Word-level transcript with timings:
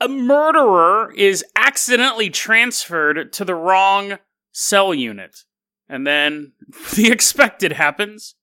a 0.00 0.08
murderer 0.08 1.12
is 1.12 1.44
accidentally 1.54 2.30
transferred 2.30 3.32
to 3.34 3.44
the 3.44 3.54
wrong 3.54 4.18
cell 4.52 4.94
unit. 4.94 5.44
And 5.88 6.06
then 6.06 6.52
the 6.94 7.10
expected 7.10 7.72
happens. 7.72 8.34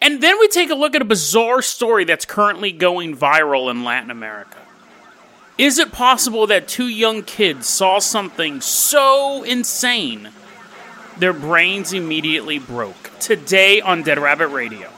And 0.00 0.20
then 0.20 0.38
we 0.40 0.48
take 0.48 0.70
a 0.70 0.74
look 0.74 0.96
at 0.96 1.02
a 1.02 1.06
bizarre 1.06 1.62
story 1.62 2.04
that's 2.04 2.24
currently 2.24 2.72
going 2.72 3.16
viral 3.16 3.70
in 3.70 3.84
Latin 3.84 4.10
America. 4.10 4.58
Is 5.58 5.78
it 5.78 5.92
possible 5.92 6.46
that 6.48 6.66
two 6.66 6.88
young 6.88 7.22
kids 7.22 7.68
saw 7.68 8.00
something 8.00 8.60
so 8.60 9.44
insane 9.44 10.30
their 11.18 11.32
brains 11.32 11.92
immediately 11.92 12.58
broke? 12.58 13.12
Today 13.20 13.80
on 13.80 14.02
Dead 14.02 14.18
Rabbit 14.18 14.48
Radio. 14.48 14.90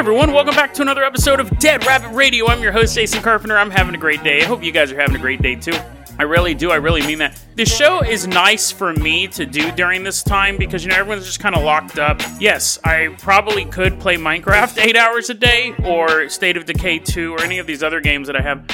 Everyone, 0.00 0.32
welcome 0.32 0.54
back 0.54 0.72
to 0.72 0.80
another 0.80 1.04
episode 1.04 1.40
of 1.40 1.58
Dead 1.58 1.84
Rabbit 1.84 2.08
Radio. 2.14 2.46
I'm 2.46 2.62
your 2.62 2.72
host, 2.72 2.94
Jason 2.94 3.20
Carpenter. 3.20 3.58
I'm 3.58 3.70
having 3.70 3.94
a 3.94 3.98
great 3.98 4.24
day. 4.24 4.40
I 4.40 4.44
hope 4.44 4.64
you 4.64 4.72
guys 4.72 4.90
are 4.90 4.98
having 4.98 5.14
a 5.14 5.18
great 5.18 5.42
day 5.42 5.56
too. 5.56 5.74
I 6.18 6.22
really 6.22 6.54
do. 6.54 6.70
I 6.70 6.76
really 6.76 7.02
mean 7.06 7.18
that. 7.18 7.38
This 7.54 7.70
show 7.70 8.00
is 8.00 8.26
nice 8.26 8.70
for 8.70 8.94
me 8.94 9.28
to 9.28 9.44
do 9.44 9.70
during 9.72 10.02
this 10.02 10.22
time 10.22 10.56
because, 10.56 10.82
you 10.82 10.90
know, 10.90 10.96
everyone's 10.96 11.26
just 11.26 11.38
kind 11.38 11.54
of 11.54 11.64
locked 11.64 11.98
up. 11.98 12.18
Yes, 12.40 12.78
I 12.82 13.14
probably 13.18 13.66
could 13.66 14.00
play 14.00 14.16
Minecraft 14.16 14.82
eight 14.82 14.96
hours 14.96 15.28
a 15.28 15.34
day 15.34 15.74
or 15.84 16.30
State 16.30 16.56
of 16.56 16.64
Decay 16.64 17.00
2 17.00 17.34
or 17.34 17.42
any 17.42 17.58
of 17.58 17.66
these 17.66 17.82
other 17.82 18.00
games 18.00 18.26
that 18.28 18.36
I 18.36 18.40
have. 18.40 18.64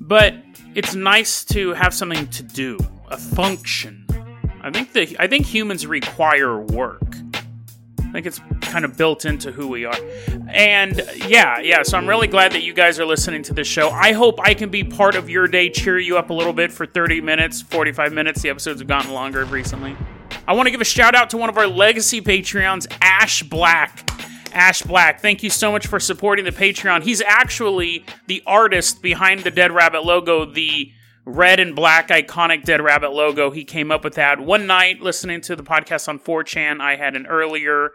But 0.00 0.36
it's 0.76 0.94
nice 0.94 1.44
to 1.46 1.74
have 1.74 1.94
something 1.94 2.28
to 2.28 2.44
do, 2.44 2.78
a 3.08 3.16
function. 3.16 4.06
I 4.62 4.70
think 4.70 4.92
that 4.92 5.16
I 5.18 5.26
think 5.26 5.46
humans 5.46 5.84
require 5.84 6.60
work. 6.60 7.16
I 8.16 8.22
think 8.22 8.26
it's 8.28 8.70
kind 8.70 8.86
of 8.86 8.96
built 8.96 9.26
into 9.26 9.52
who 9.52 9.68
we 9.68 9.84
are. 9.84 9.94
And 10.48 10.96
yeah, 11.28 11.60
yeah, 11.60 11.82
so 11.82 11.98
I'm 11.98 12.08
really 12.08 12.28
glad 12.28 12.52
that 12.52 12.62
you 12.62 12.72
guys 12.72 12.98
are 12.98 13.04
listening 13.04 13.42
to 13.42 13.52
this 13.52 13.68
show. 13.68 13.90
I 13.90 14.12
hope 14.12 14.40
I 14.40 14.54
can 14.54 14.70
be 14.70 14.82
part 14.82 15.16
of 15.16 15.28
your 15.28 15.46
day, 15.46 15.68
cheer 15.68 15.98
you 15.98 16.16
up 16.16 16.30
a 16.30 16.32
little 16.32 16.54
bit 16.54 16.72
for 16.72 16.86
30 16.86 17.20
minutes, 17.20 17.60
45 17.60 18.14
minutes. 18.14 18.40
The 18.40 18.48
episodes 18.48 18.80
have 18.80 18.88
gotten 18.88 19.12
longer 19.12 19.44
recently. 19.44 19.94
I 20.48 20.54
want 20.54 20.66
to 20.66 20.70
give 20.70 20.80
a 20.80 20.84
shout 20.84 21.14
out 21.14 21.28
to 21.30 21.36
one 21.36 21.50
of 21.50 21.58
our 21.58 21.66
legacy 21.66 22.22
Patreons, 22.22 22.86
Ash 23.02 23.42
Black. 23.42 24.10
Ash 24.54 24.80
Black, 24.80 25.20
thank 25.20 25.42
you 25.42 25.50
so 25.50 25.70
much 25.70 25.86
for 25.86 26.00
supporting 26.00 26.46
the 26.46 26.52
Patreon. 26.52 27.02
He's 27.02 27.20
actually 27.20 28.06
the 28.28 28.42
artist 28.46 29.02
behind 29.02 29.40
the 29.40 29.50
Dead 29.50 29.72
Rabbit 29.72 30.06
logo, 30.06 30.46
the 30.46 30.90
red 31.26 31.60
and 31.60 31.76
black 31.76 32.08
iconic 32.08 32.64
Dead 32.64 32.80
Rabbit 32.80 33.12
logo. 33.12 33.50
He 33.50 33.64
came 33.64 33.90
up 33.90 34.04
with 34.04 34.14
that 34.14 34.40
one 34.40 34.66
night 34.66 35.02
listening 35.02 35.42
to 35.42 35.56
the 35.56 35.62
podcast 35.62 36.08
on 36.08 36.18
4chan. 36.18 36.80
I 36.80 36.96
had 36.96 37.14
an 37.14 37.26
earlier 37.26 37.90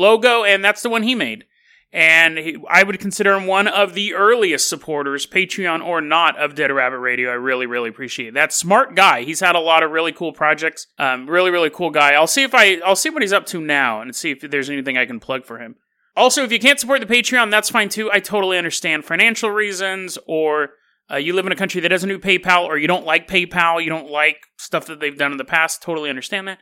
logo, 0.00 0.42
and 0.44 0.64
that's 0.64 0.82
the 0.82 0.90
one 0.90 1.02
he 1.02 1.14
made. 1.14 1.44
And 1.92 2.38
he, 2.38 2.56
I 2.68 2.84
would 2.84 3.00
consider 3.00 3.34
him 3.34 3.46
one 3.46 3.66
of 3.66 3.94
the 3.94 4.14
earliest 4.14 4.68
supporters, 4.68 5.26
Patreon 5.26 5.84
or 5.84 6.00
not, 6.00 6.38
of 6.38 6.54
Dead 6.54 6.70
Rabbit 6.70 6.98
Radio. 6.98 7.30
I 7.30 7.34
really, 7.34 7.66
really 7.66 7.88
appreciate. 7.88 8.32
That 8.32 8.52
smart 8.52 8.94
guy. 8.94 9.22
He's 9.22 9.40
had 9.40 9.56
a 9.56 9.60
lot 9.60 9.82
of 9.82 9.90
really 9.90 10.12
cool 10.12 10.32
projects. 10.32 10.86
Um, 10.98 11.28
really, 11.28 11.50
really 11.50 11.70
cool 11.70 11.90
guy. 11.90 12.12
I'll 12.12 12.28
see 12.28 12.44
if 12.44 12.54
I, 12.54 12.76
I'll 12.84 12.94
see 12.94 13.10
what 13.10 13.22
he's 13.22 13.32
up 13.32 13.46
to 13.46 13.60
now 13.60 14.00
and 14.00 14.14
see 14.14 14.30
if 14.30 14.40
there's 14.40 14.70
anything 14.70 14.96
I 14.96 15.06
can 15.06 15.18
plug 15.18 15.44
for 15.44 15.58
him. 15.58 15.74
Also, 16.16 16.44
if 16.44 16.52
you 16.52 16.60
can't 16.60 16.78
support 16.78 17.00
the 17.00 17.12
Patreon, 17.12 17.50
that's 17.50 17.70
fine 17.70 17.88
too. 17.88 18.10
I 18.12 18.20
totally 18.20 18.58
understand 18.58 19.04
financial 19.04 19.50
reasons, 19.50 20.16
or 20.26 20.70
uh, 21.10 21.16
you 21.16 21.32
live 21.32 21.46
in 21.46 21.52
a 21.52 21.56
country 21.56 21.80
that 21.80 21.88
doesn't 21.88 22.08
do 22.08 22.18
PayPal, 22.18 22.66
or 22.66 22.78
you 22.78 22.86
don't 22.86 23.06
like 23.06 23.26
PayPal, 23.26 23.82
you 23.82 23.88
don't 23.88 24.10
like 24.10 24.36
stuff 24.58 24.86
that 24.86 25.00
they've 25.00 25.16
done 25.16 25.32
in 25.32 25.38
the 25.38 25.44
past. 25.44 25.82
Totally 25.82 26.10
understand 26.10 26.46
that. 26.46 26.58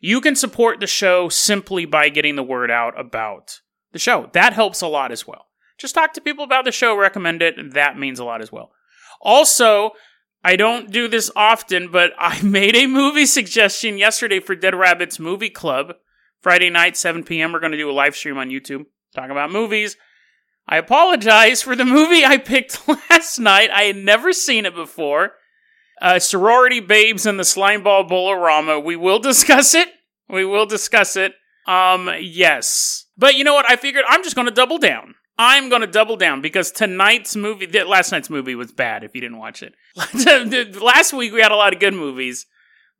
You 0.00 0.20
can 0.20 0.34
support 0.34 0.80
the 0.80 0.86
show 0.86 1.28
simply 1.28 1.84
by 1.84 2.08
getting 2.08 2.36
the 2.36 2.42
word 2.42 2.70
out 2.70 2.98
about 2.98 3.60
the 3.92 3.98
show. 3.98 4.30
That 4.32 4.54
helps 4.54 4.80
a 4.80 4.88
lot 4.88 5.12
as 5.12 5.26
well. 5.26 5.46
Just 5.78 5.94
talk 5.94 6.12
to 6.14 6.20
people 6.20 6.44
about 6.44 6.64
the 6.64 6.72
show, 6.72 6.96
recommend 6.96 7.42
it, 7.42 7.58
and 7.58 7.72
that 7.72 7.98
means 7.98 8.18
a 8.18 8.24
lot 8.24 8.40
as 8.40 8.50
well. 8.50 8.72
Also, 9.20 9.92
I 10.42 10.56
don't 10.56 10.90
do 10.90 11.08
this 11.08 11.30
often, 11.36 11.90
but 11.90 12.12
I 12.18 12.40
made 12.42 12.74
a 12.76 12.86
movie 12.86 13.26
suggestion 13.26 13.98
yesterday 13.98 14.40
for 14.40 14.54
Dead 14.54 14.74
Rabbits 14.74 15.18
Movie 15.18 15.50
Club. 15.50 15.94
Friday 16.40 16.70
night, 16.70 16.96
7 16.96 17.22
p.m., 17.24 17.52
we're 17.52 17.60
going 17.60 17.72
to 17.72 17.78
do 17.78 17.90
a 17.90 17.92
live 17.92 18.16
stream 18.16 18.38
on 18.38 18.48
YouTube 18.48 18.86
talking 19.14 19.30
about 19.30 19.52
movies. 19.52 19.96
I 20.66 20.78
apologize 20.78 21.60
for 21.60 21.76
the 21.76 21.84
movie 21.86 22.24
I 22.24 22.38
picked 22.38 22.88
last 23.10 23.38
night. 23.38 23.70
I 23.70 23.82
had 23.82 23.96
never 23.96 24.32
seen 24.32 24.64
it 24.64 24.74
before. 24.74 25.32
Uh, 26.00 26.18
Sorority 26.18 26.80
Babes 26.80 27.26
and 27.26 27.38
the 27.38 27.44
Slimeball 27.44 28.08
Bowl-O-Rama. 28.08 28.80
We 28.80 28.96
will 28.96 29.18
discuss 29.18 29.74
it. 29.74 29.88
We 30.28 30.44
will 30.44 30.66
discuss 30.66 31.16
it. 31.16 31.34
Um, 31.66 32.10
yes. 32.20 33.06
But 33.16 33.34
you 33.34 33.44
know 33.44 33.54
what? 33.54 33.70
I 33.70 33.76
figured 33.76 34.04
I'm 34.08 34.22
just 34.22 34.34
going 34.34 34.48
to 34.48 34.54
double 34.54 34.78
down. 34.78 35.14
I'm 35.38 35.68
going 35.68 35.80
to 35.80 35.86
double 35.86 36.16
down 36.16 36.42
because 36.42 36.70
tonight's 36.70 37.34
movie, 37.34 37.66
last 37.84 38.12
night's 38.12 38.28
movie 38.28 38.54
was 38.54 38.72
bad 38.72 39.04
if 39.04 39.14
you 39.14 39.20
didn't 39.20 39.38
watch 39.38 39.62
it. 39.62 39.74
last 40.82 41.12
week 41.12 41.32
we 41.32 41.40
had 41.40 41.52
a 41.52 41.56
lot 41.56 41.72
of 41.72 41.80
good 41.80 41.94
movies. 41.94 42.46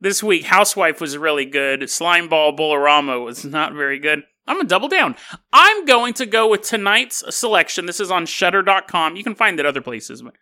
This 0.02 0.22
week, 0.22 0.44
Housewife 0.44 1.02
was 1.02 1.18
really 1.18 1.44
good. 1.44 1.82
Slimeball 1.82 2.56
Bowl-O-Rama 2.56 3.20
was 3.20 3.44
not 3.44 3.74
very 3.74 3.98
good. 3.98 4.22
I'm 4.46 4.56
going 4.56 4.66
to 4.66 4.68
double 4.68 4.88
down. 4.88 5.14
I'm 5.52 5.84
going 5.84 6.14
to 6.14 6.26
go 6.26 6.48
with 6.48 6.62
tonight's 6.62 7.22
selection. 7.34 7.84
This 7.84 8.00
is 8.00 8.10
on 8.10 8.24
Shudder.com. 8.24 9.16
You 9.16 9.22
can 9.22 9.34
find 9.34 9.60
it 9.60 9.66
other 9.66 9.82
places, 9.82 10.22
but 10.22 10.32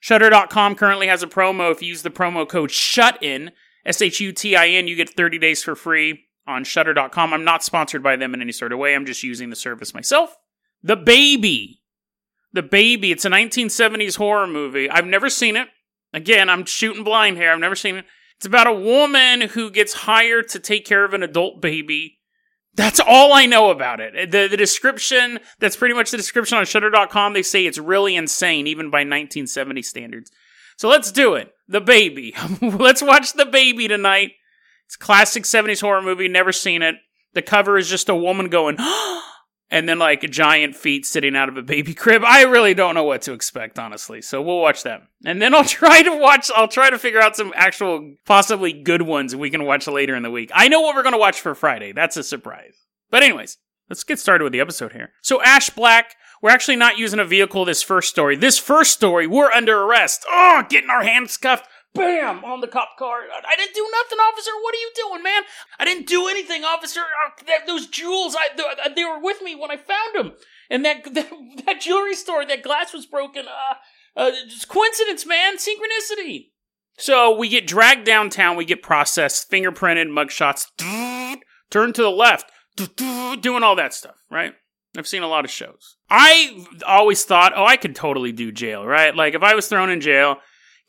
Shudder.com 0.00 0.74
currently 0.74 1.06
has 1.06 1.22
a 1.22 1.26
promo. 1.26 1.70
If 1.70 1.82
you 1.82 1.88
use 1.88 2.02
the 2.02 2.10
promo 2.10 2.48
code 2.48 2.70
SHUTIN, 2.70 3.52
S 3.84 4.02
H 4.02 4.20
U 4.20 4.32
T 4.32 4.56
I 4.56 4.68
N, 4.68 4.88
you 4.88 4.96
get 4.96 5.10
30 5.10 5.38
days 5.38 5.62
for 5.62 5.76
free 5.76 6.24
on 6.46 6.64
Shudder.com. 6.64 7.32
I'm 7.32 7.44
not 7.44 7.62
sponsored 7.62 8.02
by 8.02 8.16
them 8.16 8.34
in 8.34 8.40
any 8.40 8.52
sort 8.52 8.72
of 8.72 8.78
way. 8.78 8.94
I'm 8.94 9.06
just 9.06 9.22
using 9.22 9.50
the 9.50 9.56
service 9.56 9.94
myself. 9.94 10.36
The 10.82 10.96
Baby. 10.96 11.82
The 12.52 12.62
Baby. 12.62 13.12
It's 13.12 13.24
a 13.24 13.30
1970s 13.30 14.16
horror 14.16 14.46
movie. 14.46 14.90
I've 14.90 15.06
never 15.06 15.28
seen 15.28 15.56
it. 15.56 15.68
Again, 16.12 16.48
I'm 16.48 16.64
shooting 16.64 17.04
blind 17.04 17.36
here. 17.36 17.52
I've 17.52 17.60
never 17.60 17.76
seen 17.76 17.96
it. 17.96 18.06
It's 18.36 18.46
about 18.46 18.66
a 18.66 18.72
woman 18.72 19.42
who 19.42 19.70
gets 19.70 19.92
hired 19.92 20.48
to 20.48 20.58
take 20.58 20.86
care 20.86 21.04
of 21.04 21.12
an 21.12 21.22
adult 21.22 21.60
baby. 21.60 22.19
That's 22.80 22.98
all 22.98 23.34
I 23.34 23.44
know 23.44 23.68
about 23.68 24.00
it. 24.00 24.30
The, 24.30 24.48
the 24.48 24.56
description, 24.56 25.38
that's 25.58 25.76
pretty 25.76 25.94
much 25.94 26.10
the 26.10 26.16
description 26.16 26.56
on 26.56 26.64
Shudder.com. 26.64 27.34
They 27.34 27.42
say 27.42 27.66
it's 27.66 27.76
really 27.76 28.16
insane, 28.16 28.66
even 28.66 28.88
by 28.88 29.00
1970 29.00 29.82
standards. 29.82 30.30
So 30.78 30.88
let's 30.88 31.12
do 31.12 31.34
it. 31.34 31.52
The 31.68 31.82
Baby. 31.82 32.34
let's 32.62 33.02
watch 33.02 33.34
The 33.34 33.44
Baby 33.44 33.86
tonight. 33.86 34.30
It's 34.86 34.96
classic 34.96 35.42
70s 35.42 35.82
horror 35.82 36.00
movie. 36.00 36.26
Never 36.26 36.52
seen 36.52 36.80
it. 36.80 36.94
The 37.34 37.42
cover 37.42 37.76
is 37.76 37.86
just 37.86 38.08
a 38.08 38.16
woman 38.16 38.48
going, 38.48 38.76
oh, 38.78 39.22
and 39.70 39.88
then 39.88 39.98
like 39.98 40.28
giant 40.30 40.74
feet 40.74 41.06
sitting 41.06 41.36
out 41.36 41.48
of 41.48 41.56
a 41.56 41.62
baby 41.62 41.94
crib. 41.94 42.22
I 42.24 42.42
really 42.42 42.74
don't 42.74 42.94
know 42.94 43.04
what 43.04 43.22
to 43.22 43.32
expect, 43.32 43.78
honestly. 43.78 44.20
So 44.20 44.42
we'll 44.42 44.60
watch 44.60 44.82
that. 44.82 45.02
And 45.24 45.40
then 45.40 45.54
I'll 45.54 45.64
try 45.80 46.02
to 46.02 46.16
watch, 46.16 46.50
I'll 46.54 46.68
try 46.68 46.90
to 46.90 46.98
figure 46.98 47.20
out 47.20 47.36
some 47.36 47.52
actual, 47.54 48.14
possibly 48.26 48.72
good 48.72 49.02
ones 49.02 49.36
we 49.36 49.50
can 49.50 49.64
watch 49.64 49.86
later 49.86 50.16
in 50.16 50.22
the 50.22 50.30
week. 50.30 50.50
I 50.54 50.68
know 50.68 50.80
what 50.80 50.96
we're 50.96 51.02
going 51.02 51.14
to 51.14 51.18
watch 51.18 51.40
for 51.40 51.54
Friday. 51.54 51.92
That's 51.92 52.16
a 52.16 52.24
surprise. 52.24 52.74
But, 53.10 53.22
anyways, 53.22 53.58
let's 53.88 54.04
get 54.04 54.18
started 54.18 54.44
with 54.44 54.52
the 54.52 54.60
episode 54.60 54.92
here. 54.92 55.12
So, 55.22 55.42
Ash 55.42 55.70
Black, 55.70 56.14
we're 56.42 56.50
actually 56.50 56.76
not 56.76 56.98
using 56.98 57.20
a 57.20 57.24
vehicle 57.24 57.64
this 57.64 57.82
first 57.82 58.08
story. 58.08 58.36
This 58.36 58.58
first 58.58 58.92
story, 58.92 59.26
we're 59.26 59.50
under 59.50 59.82
arrest. 59.82 60.24
Oh, 60.28 60.64
getting 60.68 60.90
our 60.90 61.02
hands 61.02 61.36
cuffed. 61.36 61.68
Bam! 61.94 62.44
On 62.44 62.60
the 62.60 62.68
cop 62.68 62.90
car. 62.98 63.22
I 63.22 63.56
didn't 63.56 63.74
do 63.74 63.88
nothing, 63.90 64.18
officer. 64.18 64.50
What 64.62 64.74
are 64.74 64.78
you 64.78 64.90
doing, 64.94 65.22
man? 65.22 65.42
I 65.78 65.84
didn't 65.84 66.06
do 66.06 66.28
anything, 66.28 66.62
officer. 66.62 67.00
Uh, 67.00 67.52
those 67.66 67.88
jewels, 67.88 68.36
I, 68.38 68.48
they 68.94 69.04
were 69.04 69.18
with 69.20 69.42
me 69.42 69.56
when 69.56 69.70
I 69.70 69.76
found 69.76 70.14
them. 70.14 70.32
And 70.70 70.84
that, 70.84 71.02
that, 71.14 71.30
that 71.66 71.80
jewelry 71.80 72.14
store, 72.14 72.46
that 72.46 72.62
glass 72.62 72.92
was 72.94 73.06
broken. 73.06 73.46
Uh, 73.46 73.74
uh, 74.16 74.30
just 74.48 74.68
coincidence, 74.68 75.26
man. 75.26 75.56
Synchronicity. 75.56 76.50
So 76.96 77.36
we 77.36 77.48
get 77.48 77.66
dragged 77.66 78.04
downtown. 78.04 78.56
We 78.56 78.64
get 78.64 78.82
processed, 78.82 79.50
fingerprinted, 79.50 80.08
mugshots. 80.08 80.66
Turn 81.70 81.92
to 81.92 82.02
the 82.02 82.10
left. 82.10 82.52
Doing 83.40 83.62
all 83.62 83.76
that 83.76 83.94
stuff, 83.94 84.16
right? 84.30 84.52
I've 84.96 85.08
seen 85.08 85.22
a 85.22 85.28
lot 85.28 85.44
of 85.44 85.50
shows. 85.50 85.96
I 86.08 86.66
always 86.86 87.24
thought, 87.24 87.52
oh, 87.54 87.64
I 87.64 87.76
could 87.76 87.94
totally 87.94 88.32
do 88.32 88.50
jail, 88.50 88.84
right? 88.84 89.14
Like 89.14 89.34
if 89.34 89.42
I 89.42 89.54
was 89.54 89.68
thrown 89.68 89.90
in 89.90 90.00
jail, 90.00 90.38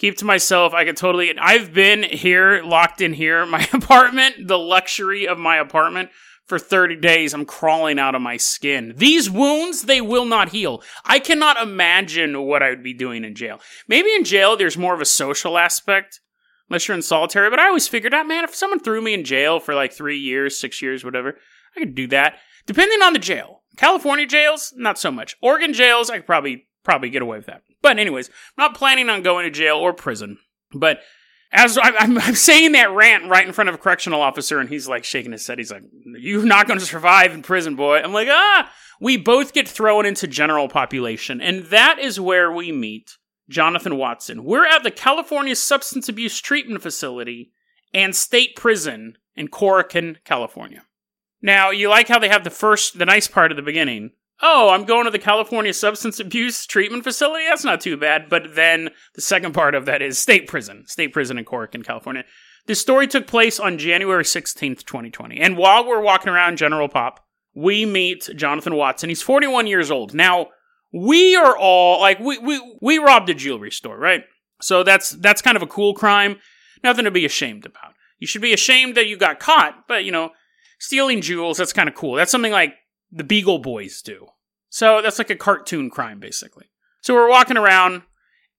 keep 0.01 0.18
to 0.18 0.25
myself. 0.25 0.74
I 0.74 0.83
could 0.83 0.98
totally. 0.98 1.38
I've 1.38 1.74
been 1.74 2.01
here, 2.01 2.63
locked 2.63 3.01
in 3.01 3.13
here, 3.13 3.45
my 3.45 3.68
apartment, 3.71 4.48
the 4.48 4.57
luxury 4.57 5.27
of 5.27 5.38
my 5.38 5.57
apartment 5.57 6.09
for 6.48 6.57
30 6.57 6.98
days. 6.98 7.33
I'm 7.33 7.45
crawling 7.45 8.00
out 8.00 8.15
of 8.15 8.21
my 8.21 8.36
skin. 8.38 8.94
These 8.98 9.30
wounds, 9.30 9.83
they 9.83 10.01
will 10.01 10.25
not 10.25 10.50
heal. 10.50 10.81
I 11.06 11.19
cannot 11.19 11.62
imagine 11.62 12.42
what 12.42 12.63
I 12.63 12.71
would 12.71 12.83
be 12.83 12.94
doing 12.94 13.24
in 13.24 13.36
jail. 13.36 13.62
Maybe 13.88 14.13
in 14.13 14.24
jail, 14.24 14.57
there's 14.57 14.77
more 14.77 14.95
of 14.95 15.01
a 15.01 15.06
social 15.06 15.57
aspect, 15.57 16.19
unless 16.68 16.88
you're 16.88 16.97
in 16.97 17.04
solitary. 17.04 17.50
But 17.50 17.59
I 17.59 17.68
always 17.68 17.88
figured 17.88 18.13
out, 18.13 18.27
man, 18.27 18.44
if 18.44 18.56
someone 18.56 18.80
threw 18.80 19.01
me 19.01 19.13
in 19.13 19.24
jail 19.24 19.59
for 19.59 19.75
like 19.75 19.94
three 19.94 20.18
years, 20.18 20.59
six 20.59 20.81
years, 20.81 21.06
whatever, 21.06 21.38
I 21.77 21.80
could 21.80 21.95
do 21.95 22.07
that. 22.07 22.39
Depending 22.65 23.01
on 23.04 23.13
the 23.13 23.19
jail. 23.19 23.59
California 23.77 24.25
jails, 24.25 24.74
not 24.75 25.00
so 25.00 25.12
much. 25.12 25.38
Oregon 25.42 25.71
jails, 25.74 26.09
I 26.09 26.18
could 26.18 26.25
probably 26.25 26.68
probably 26.83 27.09
get 27.09 27.21
away 27.21 27.38
with 27.38 27.45
that. 27.45 27.62
But 27.81 28.00
anyways, 28.00 28.30
I'm 28.30 28.63
not 28.69 28.75
planning 28.75 29.10
on 29.10 29.24
going 29.24 29.45
to 29.45 29.51
jail 29.51 29.78
or 29.78 29.94
prison. 29.94 30.38
But 30.74 31.01
as 31.51 31.78
I, 31.78 31.92
I'm, 32.00 32.18
I'm 32.18 32.36
saying 32.36 32.74
that 32.74 32.92
rant 32.92 33.30
right 33.30 33.45
in 33.45 33.54
front 33.54 33.69
of 33.69 33.75
a 33.75 33.80
correctional 33.80 34.22
officer, 34.22 34.60
and 34.60 34.69
he's 34.69 34.88
like 34.88 35.04
shaking 35.04 35.31
his 35.31 35.45
head. 35.45 35.57
He's 35.57 35.72
like, 35.72 35.83
"You're 36.18 36.45
not 36.45 36.68
going 36.68 36.80
to 36.80 36.86
survive 36.86 37.33
in 37.33 37.42
prison, 37.42 37.75
boy." 37.75 37.98
I'm 37.98 38.13
like, 38.13 38.28
"Ah." 38.30 38.72
We 39.01 39.18
both 39.18 39.54
get 39.54 39.68
thrown 39.68 40.06
into 40.06 40.28
general 40.28 40.69
population, 40.69 41.42
and 41.42 41.66
that 41.66 41.98
is 41.98 42.19
where 42.19 42.51
we 42.51 42.72
meet 42.72 43.18
Jonathan 43.50 43.98
Watson. 43.98 44.44
We're 44.44 44.68
at 44.68 44.83
the 44.83 44.92
California 44.92 45.56
Substance 45.56 46.07
Abuse 46.07 46.39
Treatment 46.39 46.83
Facility 46.83 47.51
and 47.95 48.16
State 48.16 48.56
Prison 48.56 49.18
in 49.36 49.48
Corcoran, 49.48 50.19
California. 50.24 50.83
Now, 51.42 51.72
you 51.72 51.89
like 51.89 52.10
how 52.10 52.19
they 52.19 52.30
have 52.30 52.44
the 52.44 52.51
first, 52.51 53.00
the 53.00 53.06
nice 53.06 53.28
part 53.28 53.51
at 53.51 53.56
the 53.56 53.63
beginning. 53.63 54.12
Oh, 54.44 54.70
I'm 54.70 54.86
going 54.86 55.06
to 55.06 55.12
the 55.12 55.20
California 55.20 55.74
Substance 55.74 56.20
Abuse 56.20 56.66
Treatment 56.66 57.04
Facility. 57.04 57.46
That's 57.48 57.64
not 57.64 57.80
too 57.80 57.96
bad. 57.96 58.28
But 58.28 58.56
then 58.56 58.90
the 59.14 59.22
second 59.22 59.54
part 59.54 59.76
of 59.76 59.86
that 59.86 60.02
is 60.02 60.18
state 60.18 60.48
prison, 60.48 60.86
state 60.88 61.14
prison 61.14 61.38
in 61.38 61.46
Corcoran 61.46 61.84
California. 61.84 62.24
This 62.66 62.82
story 62.82 63.08
took 63.08 63.28
place 63.28 63.60
on 63.60 63.78
January 63.78 64.24
16th, 64.24 64.84
2020. 64.84 65.40
And 65.40 65.58
while 65.58 65.86
we're 65.86 66.02
walking 66.02 66.32
around 66.32 66.58
General 66.58 66.90
Pop, 66.90 67.24
we 67.54 67.86
meet 67.86 68.30
Jonathan 68.36 68.76
Watson. 68.76 69.10
He's 69.10 69.22
41 69.22 69.68
years 69.68 69.92
old. 69.92 70.14
Now, 70.14 70.48
we 70.94 71.36
are 71.36 71.56
all 71.58 72.02
like 72.02 72.20
we 72.20 72.38
we 72.38 72.78
we 72.82 72.98
robbed 72.98 73.30
a 73.30 73.34
jewelry 73.34 73.72
store, 73.72 73.98
right? 73.98 74.24
So 74.62 74.84
that's 74.84 75.12
that's 75.12 75.42
kind 75.42 75.56
of 75.56 75.64
a 75.64 75.68
cool 75.68 75.94
crime. 75.94 76.38
Nothing 76.84 77.06
to 77.06 77.12
be 77.12 77.26
ashamed 77.26 77.66
about. 77.66 77.94
You 78.20 78.28
should 78.28 78.42
be 78.42 78.54
ashamed 78.54 78.96
that 78.96 79.08
you 79.08 79.18
got 79.18 79.40
caught, 79.40 79.88
but 79.88 80.04
you 80.04 80.12
know, 80.12 80.32
stealing 80.80 81.22
jewels, 81.22 81.58
that's 81.58 81.74
kind 81.74 81.90
of 81.90 81.96
cool. 81.96 82.16
That's 82.16 82.32
something 82.32 82.52
like 82.52 82.76
the 83.12 83.24
Beagle 83.24 83.60
Boys 83.60 84.02
do. 84.02 84.28
So 84.69 85.02
that's 85.02 85.18
like 85.18 85.30
a 85.30 85.36
cartoon 85.36 85.90
crime, 85.90 86.19
basically. 86.19 86.72
So 87.02 87.13
we're 87.13 87.30
walking 87.30 87.58
around 87.58 88.04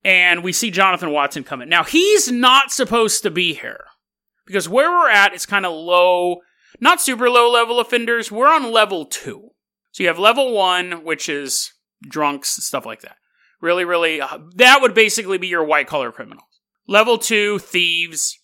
and 0.05 0.43
we 0.43 0.53
see 0.53 0.71
Jonathan 0.71 1.11
Watson 1.11 1.45
coming. 1.45 1.69
Now, 1.69 1.85
he's 1.85 2.31
not 2.31 2.71
supposed 2.71 3.23
to 3.23 3.31
be 3.31 3.55
here 3.55 3.85
because 4.47 4.69
where 4.69 4.91
we're 4.91 5.09
at 5.09 5.35
is 5.35 5.47
kind 5.47 5.65
of 5.65 5.73
low, 5.73 6.41
not 6.81 7.01
super 7.01 7.31
low 7.31 7.51
level 7.51 7.81
offenders. 7.81 8.31
We're 8.31 8.53
on 8.53 8.73
level 8.73 9.07
two. 9.07 9.51
So 9.93 10.03
you 10.03 10.09
have 10.09 10.19
level 10.19 10.53
one, 10.53 11.05
which 11.05 11.29
is 11.29 11.73
drunks, 12.03 12.49
stuff 12.65 12.85
like 12.85 13.03
that. 13.03 13.17
Really, 13.61 13.85
really, 13.85 14.21
uh, 14.21 14.39
that 14.57 14.81
would 14.83 14.93
basically 14.93 15.39
be 15.39 15.47
your 15.47 15.65
white 15.65 15.87
collar 15.87 16.11
criminals. 16.11 16.49
Level 16.89 17.17
two, 17.17 17.59
thieves, 17.61 18.39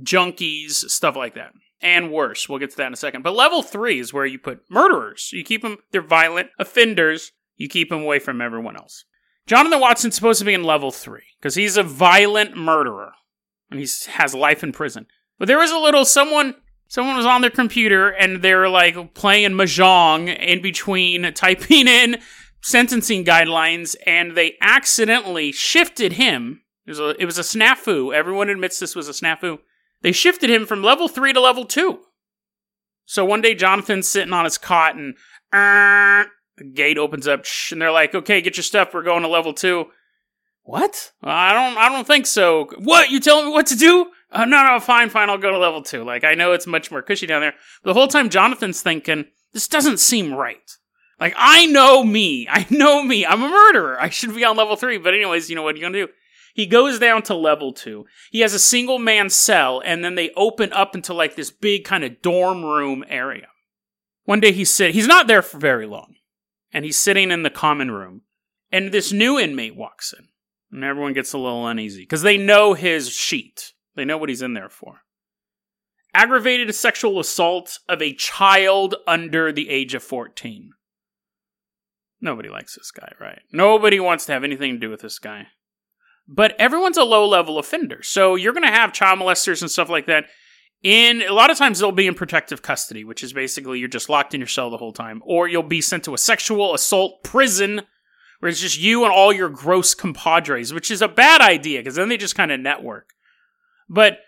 junkies, 0.00 0.70
stuff 0.70 1.16
like 1.16 1.34
that. 1.34 1.52
And 1.82 2.12
worse. 2.12 2.48
We'll 2.48 2.58
get 2.58 2.70
to 2.72 2.76
that 2.76 2.88
in 2.88 2.92
a 2.92 2.96
second. 2.96 3.22
But 3.22 3.34
level 3.34 3.62
three 3.62 3.98
is 3.98 4.12
where 4.12 4.26
you 4.26 4.38
put 4.38 4.62
murderers. 4.68 5.30
You 5.32 5.42
keep 5.42 5.62
them, 5.62 5.78
they're 5.92 6.02
violent 6.02 6.50
offenders. 6.58 7.32
You 7.56 7.68
keep 7.68 7.88
them 7.88 8.02
away 8.02 8.18
from 8.18 8.40
everyone 8.40 8.76
else. 8.76 9.04
Jonathan 9.46 9.80
Watson's 9.80 10.14
supposed 10.14 10.38
to 10.38 10.44
be 10.44 10.54
in 10.54 10.62
level 10.62 10.90
three 10.90 11.24
because 11.40 11.54
he's 11.54 11.76
a 11.76 11.82
violent 11.82 12.56
murderer 12.56 13.12
and 13.70 13.80
he 13.80 13.88
has 14.08 14.34
life 14.34 14.62
in 14.62 14.72
prison. 14.72 15.06
But 15.38 15.48
there 15.48 15.58
was 15.58 15.70
a 15.70 15.78
little 15.78 16.04
someone 16.04 16.54
someone 16.88 17.16
was 17.16 17.26
on 17.26 17.40
their 17.40 17.50
computer 17.50 18.10
and 18.10 18.42
they're 18.42 18.68
like 18.68 19.14
playing 19.14 19.52
mahjong 19.52 20.36
in 20.38 20.60
between 20.60 21.32
typing 21.34 21.88
in 21.88 22.20
sentencing 22.62 23.24
guidelines 23.24 23.96
and 24.06 24.36
they 24.36 24.56
accidentally 24.60 25.52
shifted 25.52 26.12
him. 26.14 26.62
It 26.86 26.90
was 26.90 27.00
a, 27.00 27.20
it 27.20 27.24
was 27.24 27.38
a 27.38 27.42
snafu. 27.42 28.14
Everyone 28.14 28.48
admits 28.48 28.78
this 28.78 28.94
was 28.94 29.08
a 29.08 29.12
snafu. 29.12 29.58
They 30.02 30.12
shifted 30.12 30.50
him 30.50 30.66
from 30.66 30.82
level 30.82 31.08
three 31.08 31.32
to 31.32 31.40
level 31.40 31.64
two. 31.64 32.00
So 33.04 33.24
one 33.24 33.40
day 33.40 33.54
Jonathan's 33.54 34.08
sitting 34.08 34.32
on 34.32 34.44
his 34.44 34.58
cot 34.58 34.94
and 34.96 35.14
uh, 35.52 36.28
the 36.56 36.64
gate 36.64 36.98
opens 36.98 37.26
up 37.26 37.44
and 37.72 37.82
they're 37.82 37.90
like, 37.90 38.14
"Okay, 38.14 38.40
get 38.40 38.56
your 38.56 38.64
stuff. 38.64 38.94
We're 38.94 39.02
going 39.02 39.22
to 39.22 39.28
level 39.28 39.52
two. 39.52 39.86
What? 40.62 41.12
I 41.22 41.52
don't. 41.52 41.76
I 41.76 41.88
don't 41.88 42.06
think 42.06 42.26
so. 42.26 42.70
What? 42.78 43.10
You 43.10 43.18
telling 43.18 43.46
me 43.46 43.52
what 43.52 43.66
to 43.68 43.76
do? 43.76 44.10
Uh, 44.30 44.44
no, 44.44 44.62
no, 44.64 44.78
fine, 44.78 45.10
fine. 45.10 45.28
I'll 45.28 45.38
go 45.38 45.50
to 45.50 45.58
level 45.58 45.82
two. 45.82 46.04
Like 46.04 46.22
I 46.22 46.34
know 46.34 46.52
it's 46.52 46.66
much 46.66 46.90
more 46.90 47.02
cushy 47.02 47.26
down 47.26 47.40
there. 47.40 47.54
The 47.82 47.94
whole 47.94 48.08
time 48.08 48.30
Jonathan's 48.30 48.80
thinking 48.80 49.24
this 49.52 49.66
doesn't 49.66 49.98
seem 49.98 50.32
right. 50.32 50.70
Like 51.18 51.34
I 51.36 51.66
know 51.66 52.04
me. 52.04 52.46
I 52.48 52.66
know 52.70 53.02
me. 53.02 53.26
I'm 53.26 53.42
a 53.42 53.48
murderer. 53.48 54.00
I 54.00 54.08
should 54.10 54.34
be 54.34 54.44
on 54.44 54.56
level 54.56 54.76
three. 54.76 54.98
But 54.98 55.14
anyways, 55.14 55.50
you 55.50 55.56
know 55.56 55.62
what 55.62 55.74
are 55.74 55.78
you 55.78 55.84
gonna 55.84 56.06
do? 56.06 56.12
He 56.54 56.66
goes 56.66 56.98
down 56.98 57.22
to 57.22 57.34
level 57.34 57.72
two. 57.72 58.06
He 58.30 58.40
has 58.40 58.54
a 58.54 58.58
single 58.58 58.98
man 58.98 59.30
cell, 59.30 59.80
and 59.84 60.04
then 60.04 60.14
they 60.14 60.30
open 60.36 60.72
up 60.72 60.94
into 60.94 61.14
like 61.14 61.36
this 61.36 61.50
big 61.50 61.84
kind 61.84 62.04
of 62.04 62.22
dorm 62.22 62.64
room 62.64 63.04
area. 63.08 63.48
One 64.24 64.40
day 64.40 64.52
he's 64.52 64.70
sit. 64.70 64.94
He's 64.94 65.06
not 65.06 65.26
there 65.26 65.42
for 65.42 65.58
very 65.58 65.86
long, 65.86 66.16
and 66.72 66.84
he's 66.84 66.98
sitting 66.98 67.30
in 67.30 67.42
the 67.42 67.50
common 67.50 67.90
room, 67.90 68.22
and 68.70 68.92
this 68.92 69.12
new 69.12 69.38
inmate 69.38 69.76
walks 69.76 70.12
in, 70.12 70.26
and 70.72 70.84
everyone 70.84 71.12
gets 71.12 71.32
a 71.32 71.38
little 71.38 71.66
uneasy 71.66 72.02
because 72.02 72.22
they 72.22 72.36
know 72.36 72.74
his 72.74 73.10
sheet. 73.10 73.72
They 73.94 74.04
know 74.04 74.18
what 74.18 74.28
he's 74.28 74.42
in 74.42 74.54
there 74.54 74.68
for. 74.68 75.02
Aggravated 76.12 76.74
sexual 76.74 77.20
assault 77.20 77.78
of 77.88 78.02
a 78.02 78.14
child 78.14 78.96
under 79.06 79.52
the 79.52 79.68
age 79.68 79.94
of 79.94 80.02
14. 80.02 80.72
Nobody 82.20 82.48
likes 82.48 82.74
this 82.74 82.90
guy, 82.90 83.12
right? 83.20 83.40
Nobody 83.52 84.00
wants 84.00 84.26
to 84.26 84.32
have 84.32 84.44
anything 84.44 84.74
to 84.74 84.78
do 84.78 84.90
with 84.90 85.00
this 85.00 85.18
guy 85.18 85.46
but 86.30 86.54
everyone's 86.60 86.96
a 86.96 87.04
low 87.04 87.28
level 87.28 87.58
offender. 87.58 88.02
So 88.02 88.36
you're 88.36 88.52
going 88.52 88.66
to 88.66 88.72
have 88.72 88.92
child 88.92 89.18
molesters 89.18 89.60
and 89.60 89.70
stuff 89.70 89.90
like 89.90 90.06
that. 90.06 90.26
In 90.82 91.22
a 91.22 91.32
lot 91.32 91.50
of 91.50 91.58
times 91.58 91.78
they'll 91.78 91.92
be 91.92 92.06
in 92.06 92.14
protective 92.14 92.62
custody, 92.62 93.04
which 93.04 93.22
is 93.22 93.32
basically 93.32 93.80
you're 93.80 93.88
just 93.88 94.08
locked 94.08 94.32
in 94.32 94.40
your 94.40 94.46
cell 94.46 94.70
the 94.70 94.78
whole 94.78 94.92
time, 94.92 95.20
or 95.26 95.48
you'll 95.48 95.64
be 95.64 95.80
sent 95.80 96.04
to 96.04 96.14
a 96.14 96.18
sexual 96.18 96.72
assault 96.72 97.24
prison 97.24 97.82
where 98.38 98.48
it's 98.48 98.60
just 98.60 98.78
you 98.80 99.02
and 99.04 99.12
all 99.12 99.32
your 99.32 99.50
gross 99.50 99.92
compadres, 99.92 100.72
which 100.72 100.90
is 100.90 101.02
a 101.02 101.08
bad 101.08 101.42
idea 101.42 101.80
because 101.80 101.96
then 101.96 102.08
they 102.08 102.16
just 102.16 102.36
kind 102.36 102.52
of 102.52 102.60
network. 102.60 103.10
But 103.88 104.20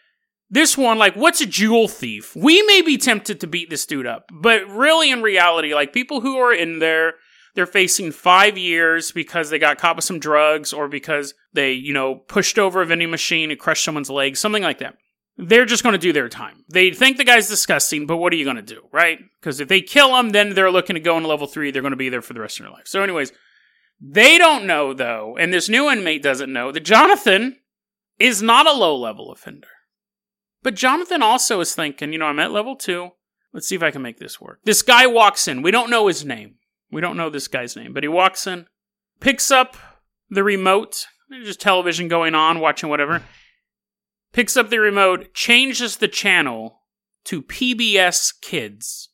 this 0.51 0.77
one, 0.77 0.99
like, 0.99 1.15
what's 1.15 1.41
a 1.41 1.47
jewel 1.47 1.89
thief? 1.89 2.37
We 2.37 2.63
may 2.65 2.83
be 2.83 2.99
tempted 2.99 3.41
to 3.41 3.47
beat 3.47 3.71
this 3.71 3.87
dude 3.87 4.07
up, 4.07 4.27
but 4.31 4.69
really 4.69 5.11
in 5.11 5.23
reality, 5.23 5.73
like 5.73 5.95
people 5.95 6.21
who 6.21 6.37
are 6.37 6.53
in 6.53 6.81
there 6.81 7.15
they're 7.55 7.67
facing 7.67 8.13
five 8.13 8.57
years 8.57 9.13
because 9.13 9.51
they 9.51 9.59
got 9.59 9.79
caught 9.79 9.97
with 9.97 10.05
some 10.05 10.19
drugs 10.19 10.73
or 10.73 10.89
because 10.89 11.35
they, 11.53 11.73
you 11.73 11.93
know, 11.93 12.15
pushed 12.15 12.59
over 12.59 12.83
a 12.83 12.87
vending 12.87 13.11
machine 13.11 13.51
and 13.51 13.61
crushed 13.61 13.85
someone's 13.85 14.11
leg, 14.11 14.37
something 14.37 14.63
like 14.63 14.79
that. 14.79 14.97
They're 15.37 15.65
just 15.65 15.83
going 15.83 15.95
to 15.95 15.99
do 15.99 16.13
their 16.13 16.29
time. 16.29 16.65
They 16.69 16.91
think 16.91 17.17
the 17.17 17.25
guy's 17.25 17.49
disgusting, 17.49 18.07
but 18.07 18.19
what 18.19 18.33
are 18.33 18.37
you 18.37 18.45
going 18.45 18.57
to 18.57 18.63
do, 18.63 18.83
right? 18.93 19.19
Because 19.41 19.61
if 19.61 19.69
they 19.69 19.81
kill 19.81 20.17
him, 20.19 20.31
then 20.31 20.55
they're 20.55 20.71
looking 20.71 20.95
to 20.95 21.01
go 21.01 21.17
into 21.17 21.29
level 21.29 21.47
three. 21.47 21.71
They're 21.71 21.83
going 21.83 21.93
to 21.93 21.97
be 21.97 22.11
there 22.11 22.23
for 22.23 22.35
the 22.35 22.41
rest 22.41 22.61
of 22.61 22.65
their 22.65 22.73
life. 22.73 22.87
So, 22.87 23.03
anyways, 23.03 23.33
they 24.01 24.37
don't 24.37 24.67
know, 24.67 24.93
though, 24.93 25.37
and 25.39 25.53
this 25.53 25.69
new 25.69 25.91
inmate 25.91 26.23
doesn't 26.23 26.53
know, 26.53 26.71
that 26.73 26.81
Jonathan 26.81 27.57
is 28.19 28.43
not 28.43 28.67
a 28.67 28.73
low 28.73 28.97
level 28.97 29.33
offender. 29.33 29.69
But 30.63 30.75
Jonathan 30.75 31.23
also 31.23 31.61
is 31.61 31.75
thinking, 31.75 32.13
you 32.13 32.19
know, 32.19 32.27
I'm 32.27 32.39
at 32.39 32.53
level 32.53 32.77
two. 32.77 33.11
Let's 33.53 33.69
see 33.69 33.75
if 33.75 33.83
I 33.83 33.91
can 33.91 34.03
make 34.03 34.19
this 34.19 34.41
work. 34.41 34.61
This 34.65 34.83
guy 34.83 35.07
walks 35.07 35.49
in. 35.49 35.63
We 35.63 35.71
don't 35.71 35.91
know 35.91 36.07
his 36.07 36.25
name. 36.25 36.57
We 36.93 37.01
don't 37.01 37.17
know 37.17 37.31
this 37.31 37.49
guy's 37.49 37.75
name, 37.75 37.93
but 37.95 38.05
he 38.05 38.09
walks 38.09 38.47
in, 38.47 38.67
picks 39.19 39.51
up 39.51 39.77
the 40.29 40.45
remote, 40.45 41.07
there's 41.29 41.47
just 41.47 41.61
television 41.61 42.09
going 42.09 42.35
on, 42.35 42.61
watching 42.61 42.91
whatever. 42.91 43.23
Picks 44.35 44.57
up 44.57 44.69
the 44.69 44.79
remote, 44.79 45.33
changes 45.33 45.97
the 45.97 46.09
channel 46.09 46.83
to 47.25 47.43
PBS 47.43 48.35
Kids. 48.43 49.09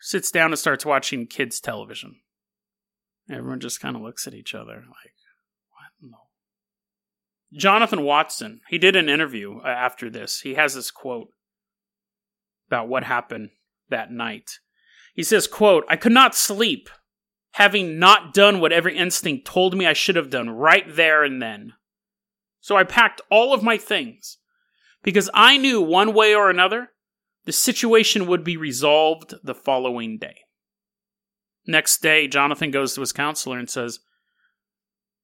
Sits 0.00 0.30
down 0.30 0.50
and 0.50 0.58
starts 0.58 0.84
watching 0.84 1.26
kids' 1.26 1.60
television. 1.60 2.16
Everyone 3.30 3.60
just 3.60 3.80
kind 3.80 3.96
of 3.96 4.02
looks 4.02 4.26
at 4.26 4.34
each 4.34 4.54
other 4.54 4.74
like, 4.74 5.14
what 5.70 6.10
no. 6.10 6.18
Jonathan 7.58 8.02
Watson, 8.02 8.60
he 8.68 8.78
did 8.78 8.96
an 8.96 9.08
interview 9.08 9.60
uh, 9.60 9.68
after 9.68 10.10
this. 10.10 10.40
He 10.40 10.54
has 10.54 10.74
this 10.74 10.90
quote 10.90 11.28
about 12.68 12.88
what 12.88 13.04
happened 13.04 13.50
that 13.88 14.10
night. 14.10 14.58
He 15.12 15.22
says, 15.22 15.46
quote, 15.46 15.84
I 15.88 15.96
could 15.96 16.12
not 16.12 16.34
sleep, 16.34 16.88
having 17.52 17.98
not 17.98 18.32
done 18.32 18.60
what 18.60 18.72
every 18.72 18.96
instinct 18.96 19.46
told 19.46 19.76
me 19.76 19.86
I 19.86 19.92
should 19.92 20.16
have 20.16 20.30
done 20.30 20.50
right 20.50 20.84
there 20.88 21.22
and 21.22 21.40
then. 21.40 21.74
So 22.60 22.76
I 22.76 22.84
packed 22.84 23.20
all 23.30 23.52
of 23.52 23.62
my 23.62 23.76
things, 23.76 24.38
because 25.02 25.28
I 25.34 25.58
knew 25.58 25.80
one 25.80 26.14
way 26.14 26.34
or 26.34 26.48
another, 26.48 26.90
the 27.44 27.52
situation 27.52 28.26
would 28.26 28.44
be 28.44 28.56
resolved 28.56 29.34
the 29.42 29.54
following 29.54 30.16
day. 30.16 30.36
Next 31.66 32.00
day, 32.02 32.28
Jonathan 32.28 32.70
goes 32.70 32.94
to 32.94 33.00
his 33.00 33.12
counselor 33.12 33.58
and 33.58 33.68
says, 33.68 34.00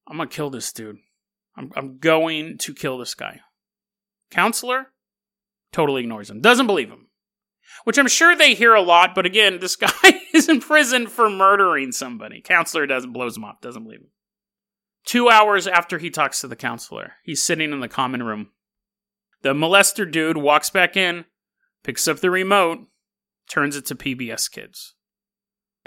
I'm 0.07 0.17
going 0.17 0.29
to 0.29 0.35
kill 0.35 0.51
this 0.51 0.73
dude. 0.73 0.99
I'm, 1.57 1.73
I'm 1.77 1.99
going 1.99 2.59
to 2.59 2.75
kill 2.75 2.99
this 2.99 3.15
guy. 3.15 3.41
Counselor 4.31 4.89
totally 5.73 6.03
ignores 6.03 6.31
him, 6.31 6.41
doesn't 6.41 6.67
believe 6.67 6.91
him 6.91 7.08
which 7.85 7.99
I'm 7.99 8.09
sure 8.09 8.37
they 8.37 8.55
hear 8.55 8.75
a 8.75 8.83
lot. 8.83 9.15
But 9.15 9.27
again, 9.27 9.59
this 9.61 9.77
guy 9.77 9.91
is 10.35 10.49
in 10.49 10.61
prison 10.61 11.07
for 11.07 11.31
murdering 11.31 11.93
somebody. 11.93 12.41
Counselor 12.41 12.87
doesn't 12.87 13.13
blows 13.13 13.37
him 13.37 13.45
off, 13.45 13.61
doesn't 13.61 13.83
believe 13.83 14.01
him. 14.01 14.11
Two 15.05 15.31
hours 15.31 15.67
after 15.67 15.99
he 15.99 16.11
talks 16.11 16.41
to 16.41 16.49
the 16.49 16.57
counselor, 16.57 17.15
he's 17.25 17.43
sitting 17.43 17.73
in 17.73 17.81
the 17.81 17.89
common 17.89 18.23
room. 18.23 18.51
The 19.43 19.55
molester 19.55 20.11
dude 20.11 20.37
walks 20.37 20.69
back 20.71 20.97
in, 20.97 21.25
picks 21.85 22.09
up 22.09 22.19
the 22.19 22.31
remote, 22.31 22.81
turns 23.49 23.77
it 23.77 23.87
to 23.87 23.95
PBS 23.95 24.51
Kids. 24.51 24.95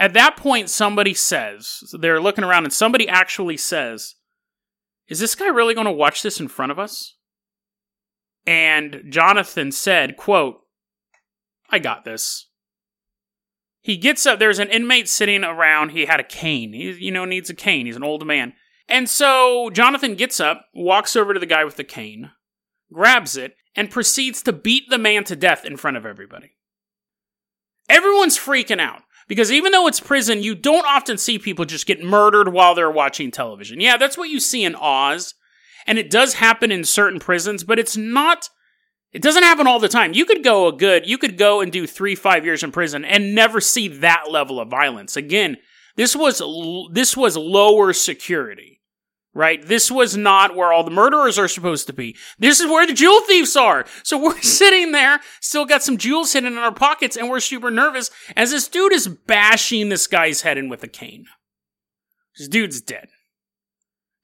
At 0.00 0.14
that 0.14 0.36
point, 0.36 0.70
somebody 0.70 1.14
says, 1.14 1.78
they're 1.92 2.20
looking 2.20 2.42
around, 2.42 2.64
and 2.64 2.72
somebody 2.72 3.08
actually 3.08 3.56
says, 3.56 4.16
Is 5.06 5.20
this 5.20 5.36
guy 5.36 5.46
really 5.46 5.74
going 5.74 5.86
to 5.86 5.92
watch 5.92 6.22
this 6.22 6.40
in 6.40 6.48
front 6.48 6.72
of 6.72 6.78
us? 6.78 7.16
And 8.46 9.04
Jonathan 9.08 9.70
said, 9.70 10.16
quote, 10.16 10.61
I 11.72 11.78
got 11.78 12.04
this. 12.04 12.48
He 13.80 13.96
gets 13.96 14.26
up, 14.26 14.38
there's 14.38 14.60
an 14.60 14.70
inmate 14.70 15.08
sitting 15.08 15.42
around, 15.42 15.88
he 15.88 16.06
had 16.06 16.20
a 16.20 16.24
cane. 16.24 16.72
He, 16.72 16.92
you 16.92 17.10
know, 17.10 17.24
needs 17.24 17.50
a 17.50 17.54
cane. 17.54 17.86
He's 17.86 17.96
an 17.96 18.04
old 18.04 18.24
man. 18.24 18.52
And 18.88 19.08
so 19.08 19.70
Jonathan 19.70 20.14
gets 20.14 20.38
up, 20.38 20.66
walks 20.74 21.16
over 21.16 21.34
to 21.34 21.40
the 21.40 21.46
guy 21.46 21.64
with 21.64 21.76
the 21.76 21.84
cane, 21.84 22.30
grabs 22.92 23.36
it, 23.36 23.56
and 23.74 23.90
proceeds 23.90 24.42
to 24.42 24.52
beat 24.52 24.90
the 24.90 24.98
man 24.98 25.24
to 25.24 25.34
death 25.34 25.64
in 25.64 25.76
front 25.76 25.96
of 25.96 26.06
everybody. 26.06 26.52
Everyone's 27.88 28.38
freaking 28.38 28.80
out 28.80 29.02
because 29.26 29.50
even 29.50 29.72
though 29.72 29.86
it's 29.86 30.00
prison, 30.00 30.42
you 30.42 30.54
don't 30.54 30.86
often 30.86 31.18
see 31.18 31.38
people 31.38 31.64
just 31.64 31.86
get 31.86 32.04
murdered 32.04 32.52
while 32.52 32.74
they're 32.74 32.90
watching 32.90 33.30
television. 33.30 33.80
Yeah, 33.80 33.96
that's 33.96 34.18
what 34.18 34.28
you 34.28 34.38
see 34.38 34.62
in 34.62 34.76
Oz, 34.76 35.34
and 35.86 35.98
it 35.98 36.10
does 36.10 36.34
happen 36.34 36.70
in 36.70 36.84
certain 36.84 37.18
prisons, 37.18 37.64
but 37.64 37.78
it's 37.78 37.96
not. 37.96 38.48
It 39.12 39.22
doesn't 39.22 39.42
happen 39.42 39.66
all 39.66 39.78
the 39.78 39.88
time. 39.88 40.14
You 40.14 40.24
could 40.24 40.42
go 40.42 40.68
a 40.68 40.72
good, 40.72 41.06
you 41.06 41.18
could 41.18 41.36
go 41.36 41.60
and 41.60 41.70
do 41.70 41.86
three, 41.86 42.14
five 42.14 42.44
years 42.44 42.62
in 42.62 42.72
prison 42.72 43.04
and 43.04 43.34
never 43.34 43.60
see 43.60 43.88
that 43.88 44.30
level 44.30 44.58
of 44.58 44.68
violence. 44.68 45.16
Again, 45.16 45.58
this 45.96 46.16
was 46.16 46.42
this 46.92 47.16
was 47.16 47.36
lower 47.36 47.92
security 47.92 48.72
right? 49.34 49.66
This 49.66 49.90
was 49.90 50.16
not 50.16 50.54
where 50.54 50.72
all 50.72 50.84
the 50.84 50.90
murderers 50.90 51.38
are 51.38 51.48
supposed 51.48 51.86
to 51.86 51.92
be. 51.92 52.16
This 52.38 52.60
is 52.60 52.70
where 52.70 52.86
the 52.86 52.92
jewel 52.92 53.20
thieves 53.22 53.56
are. 53.56 53.86
So 54.02 54.18
we're 54.22 54.40
sitting 54.40 54.92
there, 54.92 55.20
still 55.40 55.64
got 55.64 55.82
some 55.82 55.96
jewels 55.96 56.32
hidden 56.32 56.52
in 56.52 56.58
our 56.58 56.72
pockets, 56.72 57.16
and 57.16 57.28
we're 57.28 57.40
super 57.40 57.70
nervous 57.70 58.10
as 58.36 58.50
this 58.50 58.68
dude 58.68 58.92
is 58.92 59.08
bashing 59.08 59.88
this 59.88 60.06
guy's 60.06 60.42
head 60.42 60.58
in 60.58 60.68
with 60.68 60.82
a 60.82 60.88
cane. 60.88 61.26
This 62.38 62.48
dude's 62.48 62.80
dead. 62.80 63.08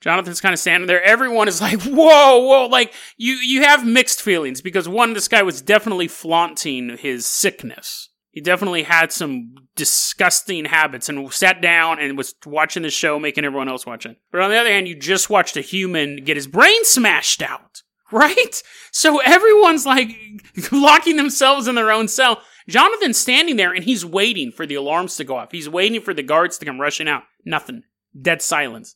Jonathan's 0.00 0.40
kind 0.40 0.52
of 0.52 0.58
standing 0.58 0.86
there. 0.86 1.02
Everyone 1.02 1.48
is 1.48 1.60
like, 1.60 1.82
whoa, 1.82 2.38
whoa. 2.38 2.66
Like, 2.66 2.92
you, 3.16 3.34
you 3.34 3.62
have 3.62 3.86
mixed 3.86 4.22
feelings 4.22 4.60
because 4.60 4.88
one, 4.88 5.12
this 5.12 5.28
guy 5.28 5.42
was 5.42 5.60
definitely 5.60 6.08
flaunting 6.08 6.96
his 6.96 7.26
sickness 7.26 8.08
he 8.38 8.42
definitely 8.42 8.84
had 8.84 9.10
some 9.10 9.54
disgusting 9.74 10.66
habits 10.66 11.08
and 11.08 11.32
sat 11.32 11.60
down 11.60 11.98
and 11.98 12.16
was 12.16 12.36
watching 12.46 12.84
the 12.84 12.88
show, 12.88 13.18
making 13.18 13.44
everyone 13.44 13.68
else 13.68 13.84
watch 13.84 14.06
it. 14.06 14.16
But 14.30 14.42
on 14.42 14.50
the 14.50 14.56
other 14.56 14.70
hand, 14.70 14.86
you 14.86 14.94
just 14.94 15.28
watched 15.28 15.56
a 15.56 15.60
human 15.60 16.24
get 16.24 16.36
his 16.36 16.46
brain 16.46 16.84
smashed 16.84 17.42
out, 17.42 17.82
right? 18.12 18.62
So 18.92 19.18
everyone's 19.18 19.84
like 19.84 20.10
locking 20.72 21.16
themselves 21.16 21.66
in 21.66 21.74
their 21.74 21.90
own 21.90 22.06
cell. 22.06 22.40
Jonathan's 22.68 23.18
standing 23.18 23.56
there 23.56 23.72
and 23.72 23.82
he's 23.82 24.04
waiting 24.04 24.52
for 24.52 24.66
the 24.66 24.76
alarms 24.76 25.16
to 25.16 25.24
go 25.24 25.36
off. 25.36 25.50
He's 25.50 25.68
waiting 25.68 26.00
for 26.00 26.14
the 26.14 26.22
guards 26.22 26.58
to 26.58 26.64
come 26.64 26.80
rushing 26.80 27.08
out. 27.08 27.24
Nothing. 27.44 27.82
Dead 28.22 28.40
silence. 28.40 28.94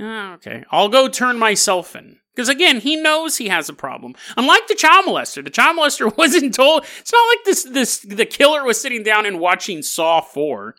Oh, 0.00 0.32
okay. 0.34 0.64
I'll 0.70 0.88
go 0.88 1.08
turn 1.08 1.38
myself 1.38 1.94
in. 1.94 2.16
Because 2.34 2.48
again, 2.48 2.80
he 2.80 2.96
knows 2.96 3.36
he 3.36 3.48
has 3.48 3.68
a 3.68 3.74
problem. 3.74 4.14
Unlike 4.36 4.68
the 4.68 4.74
child 4.74 5.04
molester, 5.04 5.44
the 5.44 5.50
child 5.50 5.76
molester 5.76 6.16
wasn't 6.16 6.54
told. 6.54 6.84
It's 7.00 7.12
not 7.12 7.26
like 7.28 7.44
this. 7.44 7.64
This 7.64 7.98
the 7.98 8.24
killer 8.24 8.64
was 8.64 8.80
sitting 8.80 9.02
down 9.02 9.26
and 9.26 9.40
watching 9.40 9.82
Saw 9.82 10.20
Four, 10.20 10.76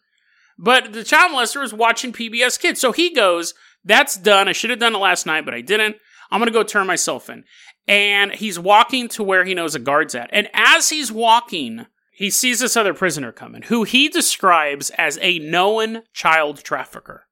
but 0.57 0.93
the 0.93 1.03
child 1.03 1.31
molester 1.31 1.61
was 1.61 1.73
watching 1.73 2.13
PBS 2.13 2.59
Kids. 2.59 2.79
So 2.79 2.91
he 2.91 3.13
goes, 3.13 3.53
"That's 3.83 4.17
done. 4.17 4.47
I 4.47 4.53
should 4.53 4.69
have 4.69 4.79
done 4.79 4.95
it 4.95 4.99
last 4.99 5.25
night, 5.25 5.45
but 5.45 5.53
I 5.53 5.61
didn't. 5.61 5.97
I'm 6.31 6.39
gonna 6.39 6.51
go 6.51 6.63
turn 6.63 6.87
myself 6.87 7.29
in." 7.29 7.43
And 7.87 8.33
he's 8.33 8.57
walking 8.57 9.07
to 9.09 9.23
where 9.23 9.43
he 9.43 9.53
knows 9.53 9.75
a 9.75 9.79
guard's 9.79 10.15
at. 10.15 10.29
And 10.31 10.47
as 10.53 10.89
he's 10.89 11.11
walking, 11.11 11.87
he 12.11 12.29
sees 12.29 12.59
this 12.59 12.77
other 12.77 12.93
prisoner 12.93 13.31
coming, 13.31 13.63
who 13.63 13.83
he 13.83 14.07
describes 14.07 14.89
as 14.91 15.19
a 15.21 15.39
known 15.39 16.03
child 16.13 16.63
trafficker. 16.63 17.27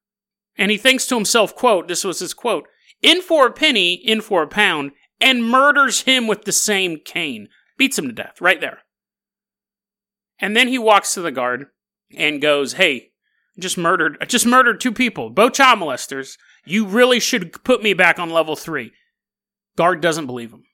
And 0.60 0.70
he 0.70 0.76
thinks 0.76 1.06
to 1.06 1.16
himself, 1.16 1.56
"Quote: 1.56 1.88
This 1.88 2.04
was 2.04 2.20
his 2.20 2.34
quote." 2.34 2.68
in 3.02 3.22
for 3.22 3.46
a 3.46 3.52
penny, 3.52 3.94
in 3.94 4.20
for 4.20 4.42
a 4.42 4.48
pound, 4.48 4.92
and 5.20 5.44
murders 5.44 6.02
him 6.02 6.26
with 6.26 6.44
the 6.44 6.52
same 6.52 6.98
cane. 6.98 7.48
Beats 7.76 7.98
him 7.98 8.06
to 8.06 8.12
death 8.12 8.40
right 8.40 8.60
there. 8.60 8.80
And 10.38 10.56
then 10.56 10.68
he 10.68 10.78
walks 10.78 11.14
to 11.14 11.20
the 11.20 11.32
guard 11.32 11.66
and 12.16 12.40
goes, 12.40 12.74
Hey, 12.74 13.10
I 13.56 13.60
just 13.60 13.78
murdered 13.78 14.16
I 14.20 14.24
just 14.24 14.46
murdered 14.46 14.80
two 14.80 14.92
people, 14.92 15.30
both 15.30 15.54
child 15.54 15.78
molesters. 15.78 16.36
You 16.64 16.86
really 16.86 17.20
should 17.20 17.64
put 17.64 17.82
me 17.82 17.94
back 17.94 18.18
on 18.18 18.30
level 18.30 18.56
three. 18.56 18.92
Guard 19.76 20.00
doesn't 20.00 20.26
believe 20.26 20.52
him. 20.52 20.64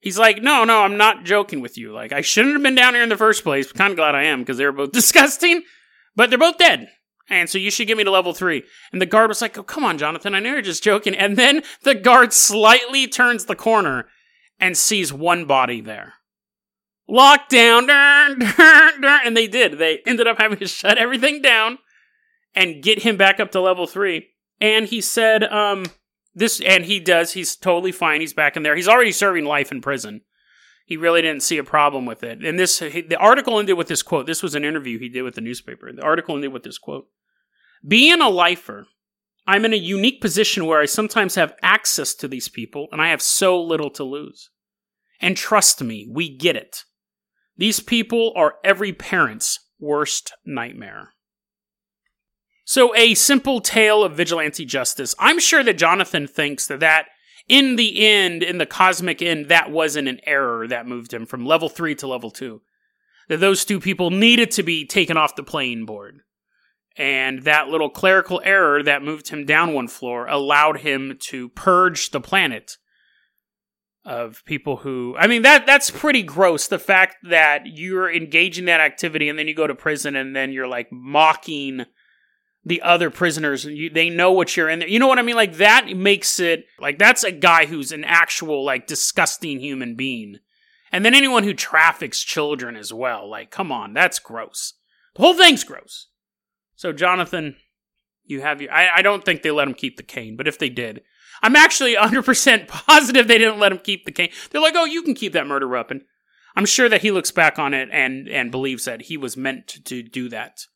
He's 0.00 0.18
like, 0.18 0.42
No, 0.42 0.64
no, 0.64 0.82
I'm 0.82 0.96
not 0.96 1.24
joking 1.24 1.60
with 1.60 1.78
you. 1.78 1.92
Like, 1.92 2.12
I 2.12 2.20
shouldn't 2.20 2.54
have 2.54 2.62
been 2.62 2.74
down 2.74 2.94
here 2.94 3.02
in 3.02 3.08
the 3.08 3.16
first 3.16 3.42
place. 3.42 3.72
Kind 3.72 3.92
of 3.92 3.96
glad 3.96 4.14
I 4.14 4.24
am 4.24 4.40
because 4.40 4.58
they 4.58 4.66
were 4.66 4.72
both 4.72 4.92
disgusting, 4.92 5.62
but 6.14 6.30
they're 6.30 6.38
both 6.38 6.58
dead. 6.58 6.88
And 7.28 7.48
so 7.48 7.58
you 7.58 7.70
should 7.70 7.86
get 7.86 7.96
me 7.96 8.04
to 8.04 8.10
level 8.10 8.34
three. 8.34 8.64
And 8.92 9.00
the 9.00 9.06
guard 9.06 9.28
was 9.28 9.40
like, 9.40 9.56
Oh, 9.56 9.62
come 9.62 9.84
on, 9.84 9.98
Jonathan. 9.98 10.34
I 10.34 10.40
know 10.40 10.52
you're 10.52 10.62
just 10.62 10.82
joking. 10.82 11.14
And 11.14 11.36
then 11.36 11.62
the 11.82 11.94
guard 11.94 12.32
slightly 12.32 13.06
turns 13.06 13.46
the 13.46 13.56
corner 13.56 14.06
and 14.60 14.76
sees 14.76 15.12
one 15.12 15.46
body 15.46 15.80
there. 15.80 16.14
Lockdown, 17.08 17.88
and 19.24 19.36
they 19.36 19.46
did. 19.46 19.78
They 19.78 20.00
ended 20.06 20.26
up 20.26 20.38
having 20.38 20.58
to 20.58 20.66
shut 20.66 20.96
everything 20.96 21.42
down 21.42 21.78
and 22.54 22.82
get 22.82 23.02
him 23.02 23.16
back 23.16 23.40
up 23.40 23.50
to 23.52 23.60
level 23.60 23.86
three. 23.86 24.28
And 24.60 24.86
he 24.86 25.00
said, 25.00 25.44
um, 25.44 25.86
this, 26.34 26.60
and 26.60 26.84
he 26.84 27.00
does. 27.00 27.32
He's 27.32 27.56
totally 27.56 27.92
fine. 27.92 28.20
He's 28.20 28.32
back 28.32 28.56
in 28.56 28.62
there. 28.62 28.76
He's 28.76 28.88
already 28.88 29.12
serving 29.12 29.44
life 29.44 29.70
in 29.70 29.80
prison 29.80 30.22
he 30.84 30.96
really 30.96 31.22
didn't 31.22 31.42
see 31.42 31.58
a 31.58 31.64
problem 31.64 32.04
with 32.04 32.22
it. 32.22 32.44
And 32.44 32.58
this, 32.58 32.78
the 32.78 33.16
article 33.18 33.58
ended 33.58 33.76
with 33.76 33.88
this 33.88 34.02
quote. 34.02 34.26
This 34.26 34.42
was 34.42 34.54
an 34.54 34.64
interview 34.64 34.98
he 34.98 35.08
did 35.08 35.22
with 35.22 35.34
the 35.34 35.40
newspaper. 35.40 35.90
The 35.92 36.02
article 36.02 36.34
ended 36.34 36.52
with 36.52 36.62
this 36.62 36.78
quote 36.78 37.06
Being 37.86 38.20
a 38.20 38.28
lifer, 38.28 38.86
I'm 39.46 39.64
in 39.64 39.72
a 39.72 39.76
unique 39.76 40.20
position 40.20 40.66
where 40.66 40.80
I 40.80 40.86
sometimes 40.86 41.34
have 41.36 41.54
access 41.62 42.14
to 42.16 42.28
these 42.28 42.48
people 42.48 42.88
and 42.92 43.00
I 43.00 43.08
have 43.08 43.22
so 43.22 43.60
little 43.60 43.90
to 43.90 44.04
lose. 44.04 44.50
And 45.20 45.36
trust 45.36 45.82
me, 45.82 46.06
we 46.10 46.34
get 46.36 46.56
it. 46.56 46.84
These 47.56 47.80
people 47.80 48.32
are 48.36 48.56
every 48.64 48.92
parent's 48.92 49.60
worst 49.78 50.32
nightmare. 50.44 51.10
So, 52.66 52.94
a 52.96 53.14
simple 53.14 53.60
tale 53.60 54.02
of 54.02 54.16
vigilante 54.16 54.64
justice. 54.64 55.14
I'm 55.18 55.38
sure 55.38 55.62
that 55.62 55.78
Jonathan 55.78 56.26
thinks 56.26 56.66
that 56.66 56.80
that 56.80 57.06
in 57.48 57.76
the 57.76 58.06
end, 58.06 58.42
in 58.42 58.58
the 58.58 58.66
cosmic 58.66 59.20
end, 59.20 59.48
that 59.48 59.70
wasn't 59.70 60.08
an 60.08 60.20
error 60.24 60.66
that 60.66 60.86
moved 60.86 61.12
him 61.12 61.26
from 61.26 61.44
level 61.46 61.68
three 61.68 61.94
to 61.96 62.06
level 62.06 62.30
two. 62.30 62.62
That 63.28 63.40
those 63.40 63.64
two 63.64 63.80
people 63.80 64.10
needed 64.10 64.50
to 64.52 64.62
be 64.62 64.86
taken 64.86 65.16
off 65.16 65.36
the 65.36 65.42
playing 65.42 65.86
board. 65.86 66.20
And 66.96 67.42
that 67.42 67.68
little 67.68 67.90
clerical 67.90 68.40
error 68.44 68.82
that 68.82 69.02
moved 69.02 69.28
him 69.28 69.44
down 69.44 69.74
one 69.74 69.88
floor 69.88 70.26
allowed 70.26 70.80
him 70.80 71.18
to 71.28 71.48
purge 71.50 72.10
the 72.10 72.20
planet 72.20 72.76
of 74.04 74.42
people 74.44 74.76
who 74.76 75.16
I 75.18 75.26
mean 75.26 75.42
that 75.42 75.64
that's 75.64 75.90
pretty 75.90 76.22
gross 76.22 76.68
the 76.68 76.78
fact 76.78 77.16
that 77.22 77.62
you're 77.64 78.12
engaging 78.12 78.66
that 78.66 78.80
activity 78.80 79.30
and 79.30 79.38
then 79.38 79.48
you 79.48 79.54
go 79.54 79.66
to 79.66 79.74
prison 79.74 80.14
and 80.14 80.36
then 80.36 80.52
you're 80.52 80.68
like 80.68 80.88
mocking 80.92 81.86
the 82.64 82.82
other 82.82 83.10
prisoners. 83.10 83.64
You, 83.64 83.90
they 83.90 84.10
know 84.10 84.32
what 84.32 84.56
you're 84.56 84.70
in 84.70 84.78
there. 84.80 84.88
You 84.88 84.98
know 84.98 85.06
what 85.06 85.18
i 85.18 85.22
mean? 85.22 85.36
Like 85.36 85.56
that 85.56 85.88
makes 85.96 86.40
it 86.40 86.66
like 86.78 86.98
that's 86.98 87.24
a 87.24 87.32
guy 87.32 87.66
who's 87.66 87.92
an 87.92 88.04
actual 88.04 88.64
like 88.64 88.86
disgusting 88.86 89.60
human 89.60 89.94
being. 89.94 90.38
And 90.92 91.04
then 91.04 91.14
anyone 91.14 91.42
who 91.42 91.54
traffics 91.54 92.22
children 92.22 92.76
as 92.76 92.92
well. 92.92 93.28
Like 93.28 93.50
come 93.50 93.70
on 93.70 93.92
that's 93.92 94.18
gross. 94.18 94.74
The 95.14 95.22
whole 95.22 95.34
thing's 95.34 95.64
gross. 95.64 96.08
So 96.74 96.92
jonathan 96.92 97.56
you 98.24 98.40
have 98.40 98.62
your 98.62 98.72
i, 98.72 98.88
I 98.96 99.02
don't 99.02 99.24
think 99.24 99.42
they 99.42 99.50
let 99.50 99.68
him 99.68 99.74
keep 99.74 99.96
the 99.96 100.02
cane 100.02 100.36
but 100.36 100.48
if 100.48 100.58
they 100.58 100.70
did 100.70 101.02
i'm 101.42 101.56
actually 101.56 101.94
100% 101.94 102.68
positive 102.68 103.28
they 103.28 103.38
didn't 103.38 103.58
let 103.60 103.72
him 103.72 103.78
keep 103.78 104.06
the 104.06 104.12
cane. 104.12 104.30
They're 104.50 104.62
like 104.62 104.74
oh 104.76 104.84
you 104.84 105.02
can 105.02 105.14
keep 105.14 105.32
that 105.34 105.46
murder 105.46 105.68
weapon. 105.68 106.06
I'm 106.56 106.66
sure 106.66 106.88
that 106.88 107.02
he 107.02 107.10
looks 107.10 107.32
back 107.32 107.58
on 107.58 107.74
it 107.74 107.88
and 107.92 108.28
and 108.28 108.50
believes 108.50 108.86
that 108.86 109.02
he 109.02 109.16
was 109.16 109.36
meant 109.36 109.66
to, 109.68 109.82
to 109.82 110.02
do 110.02 110.28
that 110.30 110.66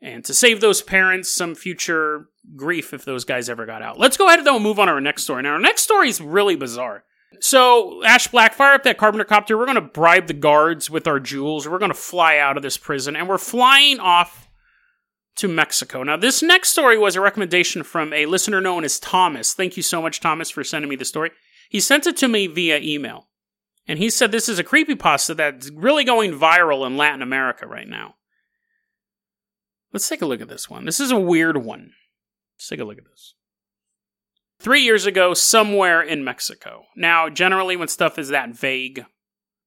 and 0.00 0.24
to 0.24 0.34
save 0.34 0.60
those 0.60 0.82
parents 0.82 1.30
some 1.30 1.54
future 1.54 2.28
grief 2.56 2.94
if 2.94 3.04
those 3.04 3.24
guys 3.24 3.48
ever 3.48 3.66
got 3.66 3.82
out. 3.82 3.98
Let's 3.98 4.16
go 4.16 4.26
ahead 4.26 4.44
though 4.44 4.56
and 4.56 4.64
move 4.64 4.78
on 4.78 4.86
to 4.86 4.92
our 4.92 5.00
next 5.00 5.24
story. 5.24 5.42
Now, 5.42 5.52
our 5.52 5.60
next 5.60 5.82
story 5.82 6.08
is 6.08 6.20
really 6.20 6.56
bizarre. 6.56 7.04
So, 7.38 8.04
Ash 8.04 8.26
Black, 8.26 8.54
fire 8.54 8.74
up 8.74 8.82
that 8.82 8.98
carpenter 8.98 9.24
copter. 9.24 9.56
We're 9.56 9.66
going 9.66 9.76
to 9.76 9.80
bribe 9.80 10.26
the 10.26 10.34
guards 10.34 10.90
with 10.90 11.06
our 11.06 11.20
jewels. 11.20 11.68
We're 11.68 11.78
going 11.78 11.92
to 11.92 11.96
fly 11.96 12.38
out 12.38 12.56
of 12.56 12.62
this 12.62 12.76
prison, 12.76 13.14
and 13.14 13.28
we're 13.28 13.38
flying 13.38 14.00
off 14.00 14.50
to 15.36 15.48
Mexico. 15.48 16.02
Now, 16.02 16.16
this 16.16 16.42
next 16.42 16.70
story 16.70 16.98
was 16.98 17.14
a 17.14 17.20
recommendation 17.20 17.82
from 17.82 18.12
a 18.12 18.26
listener 18.26 18.60
known 18.60 18.84
as 18.84 18.98
Thomas. 18.98 19.54
Thank 19.54 19.76
you 19.76 19.82
so 19.82 20.02
much, 20.02 20.20
Thomas, 20.20 20.50
for 20.50 20.64
sending 20.64 20.88
me 20.88 20.96
the 20.96 21.04
story. 21.04 21.30
He 21.70 21.80
sent 21.80 22.06
it 22.06 22.16
to 22.18 22.28
me 22.28 22.48
via 22.48 22.78
email. 22.80 23.28
And 23.86 23.98
he 23.98 24.10
said 24.10 24.32
this 24.32 24.48
is 24.48 24.58
a 24.58 24.64
creepy 24.64 24.94
pasta 24.94 25.34
that's 25.34 25.70
really 25.70 26.04
going 26.04 26.32
viral 26.32 26.86
in 26.86 26.96
Latin 26.96 27.22
America 27.22 27.66
right 27.66 27.88
now. 27.88 28.16
Let's 29.92 30.08
take 30.08 30.22
a 30.22 30.26
look 30.26 30.40
at 30.40 30.48
this 30.48 30.70
one. 30.70 30.84
This 30.84 31.00
is 31.00 31.10
a 31.10 31.18
weird 31.18 31.56
one. 31.56 31.92
Let's 32.56 32.68
take 32.68 32.80
a 32.80 32.84
look 32.84 32.98
at 32.98 33.04
this. 33.04 33.34
Three 34.60 34.82
years 34.82 35.06
ago, 35.06 35.34
somewhere 35.34 36.02
in 36.02 36.22
Mexico. 36.22 36.84
Now, 36.94 37.28
generally, 37.28 37.76
when 37.76 37.88
stuff 37.88 38.18
is 38.18 38.28
that 38.28 38.54
vague, 38.54 39.06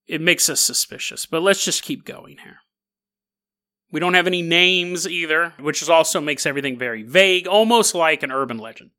it 0.06 0.22
makes 0.22 0.50
us 0.50 0.62
suspicious, 0.62 1.26
but 1.26 1.42
let's 1.42 1.66
just 1.66 1.84
keep 1.84 2.06
going 2.06 2.38
here. 2.44 2.58
We 3.92 4.00
don't 4.00 4.14
have 4.14 4.28
any 4.28 4.42
names 4.42 5.08
either, 5.08 5.54
which 5.60 5.88
also 5.90 6.22
makes 6.22 6.46
everything 6.46 6.78
very 6.78 7.04
vague, 7.04 7.48
almost 7.48 7.96
like 7.96 8.24
an 8.24 8.32
urban 8.32 8.58
legend. 8.58 8.92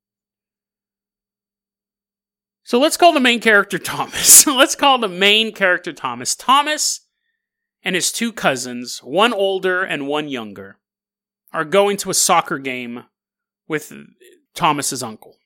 So 2.65 2.79
let's 2.79 2.97
call 2.97 3.13
the 3.13 3.21
main 3.21 3.41
character 3.41 3.79
Thomas. 3.79 4.47
let's 4.47 4.75
call 4.75 4.99
the 4.99 5.09
main 5.09 5.53
character 5.53 5.93
Thomas. 5.93 6.35
Thomas 6.35 7.01
and 7.83 7.95
his 7.95 8.11
two 8.11 8.33
cousins, 8.33 8.99
one 8.99 9.33
older 9.33 9.83
and 9.83 10.07
one 10.07 10.29
younger, 10.29 10.79
are 11.55 11.65
going 11.65 11.97
to 11.99 12.11
a 12.11 12.15
soccer 12.15 12.59
game 12.59 13.05
with 13.69 13.93
Thomas's 14.55 15.03
uncle. 15.03 15.37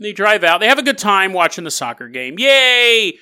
They 0.00 0.12
drive 0.12 0.42
out. 0.42 0.58
They 0.58 0.66
have 0.66 0.78
a 0.78 0.82
good 0.82 0.98
time 0.98 1.32
watching 1.32 1.64
the 1.64 1.70
soccer 1.70 2.08
game. 2.08 2.34
Yay! 2.38 3.16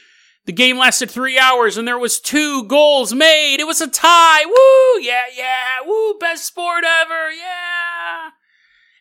The 0.47 0.53
game 0.53 0.79
lasted 0.79 1.11
three 1.11 1.39
hours 1.39 1.77
and 1.77 1.87
there 1.87 1.99
was 1.99 2.19
two 2.19 2.65
goals 2.65 3.15
made. 3.15 3.61
It 3.61 3.67
was 3.67 3.81
a 3.81 3.87
tie. 3.87 4.45
Woo! 4.45 5.03
Yeah, 5.03 5.25
yeah. 5.37 5.87
Woo! 5.87 6.19
Best 6.19 6.47
sport 6.47 6.83
ever. 6.85 7.31
Yeah. 7.31 8.31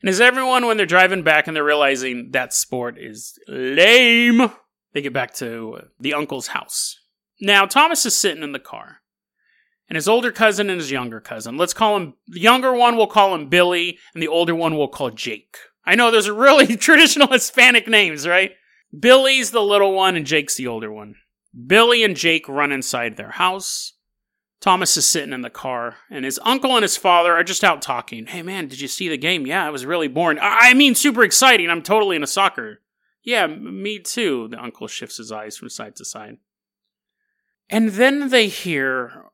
And 0.02 0.10
as 0.10 0.20
everyone, 0.20 0.66
when 0.66 0.78
they're 0.78 0.86
driving 0.86 1.24
back 1.24 1.48
and 1.48 1.56
they're 1.56 1.64
realizing 1.64 2.32
that 2.32 2.54
sport 2.54 2.98
is 3.00 3.40
lame, 3.48 4.52
they 4.94 5.02
get 5.02 5.14
back 5.14 5.34
to 5.36 5.80
the 6.00 6.14
uncle's 6.14 6.48
house. 6.48 7.00
Now, 7.40 7.66
Thomas 7.66 8.06
is 8.06 8.16
sitting 8.16 8.44
in 8.44 8.52
the 8.52 8.60
car. 8.60 8.98
And 9.92 9.98
his 9.98 10.08
older 10.08 10.32
cousin 10.32 10.70
and 10.70 10.80
his 10.80 10.90
younger 10.90 11.20
cousin. 11.20 11.58
Let's 11.58 11.74
call 11.74 11.98
him, 11.98 12.14
the 12.26 12.40
younger 12.40 12.74
one 12.74 12.96
we'll 12.96 13.08
call 13.08 13.36
him 13.36 13.50
Billy, 13.50 14.00
and 14.14 14.24
the 14.24 14.28
older 14.30 14.56
one 14.56 14.78
we'll 14.78 14.88
call 14.88 15.10
Jake. 15.10 15.58
I 15.84 15.96
know 15.96 16.10
those 16.10 16.30
are 16.30 16.34
really 16.34 16.78
traditional 16.78 17.28
Hispanic 17.28 17.90
names, 17.90 18.26
right? 18.26 18.54
Billy's 18.98 19.52
the 19.52 19.60
little 19.60 19.92
one 19.92 20.16
and 20.16 20.26
Jake's 20.26 20.56
the 20.56 20.66
older 20.66 20.90
one. 20.90 21.16
Billy 21.68 22.06
and 22.06 22.16
Jake 22.16 22.48
run 22.48 22.72
inside 22.72 23.18
their 23.18 23.32
house. 23.32 23.92
Thomas 24.62 24.96
is 24.96 25.06
sitting 25.06 25.34
in 25.34 25.42
the 25.42 25.50
car, 25.50 25.98
and 26.10 26.24
his 26.24 26.40
uncle 26.46 26.78
and 26.78 26.84
his 26.84 26.96
father 26.96 27.34
are 27.34 27.44
just 27.44 27.66
out 27.66 27.82
talking. 27.82 28.28
Hey, 28.28 28.44
man, 28.44 28.70
did 28.70 28.80
you 28.80 28.88
see 28.88 29.10
the 29.10 29.18
game? 29.18 29.46
Yeah, 29.46 29.68
it 29.68 29.74
was 29.74 29.86
really 29.86 30.08
boring. 30.08 30.40
I 30.42 30.74
mean, 30.74 30.96
super 30.96 31.22
exciting. 31.22 31.70
I'm 31.70 31.82
totally 31.82 32.16
into 32.16 32.28
soccer. 32.28 32.80
Yeah, 33.24 33.46
me 33.46 34.00
too. 34.00 34.48
The 34.48 34.64
uncle 34.64 34.88
shifts 34.88 35.18
his 35.18 35.34
eyes 35.34 35.58
from 35.58 35.68
side 35.68 35.98
to 35.98 36.06
side. 36.06 36.38
And 37.70 37.90
then 37.90 38.30
they 38.30 38.48
hear 38.48 39.32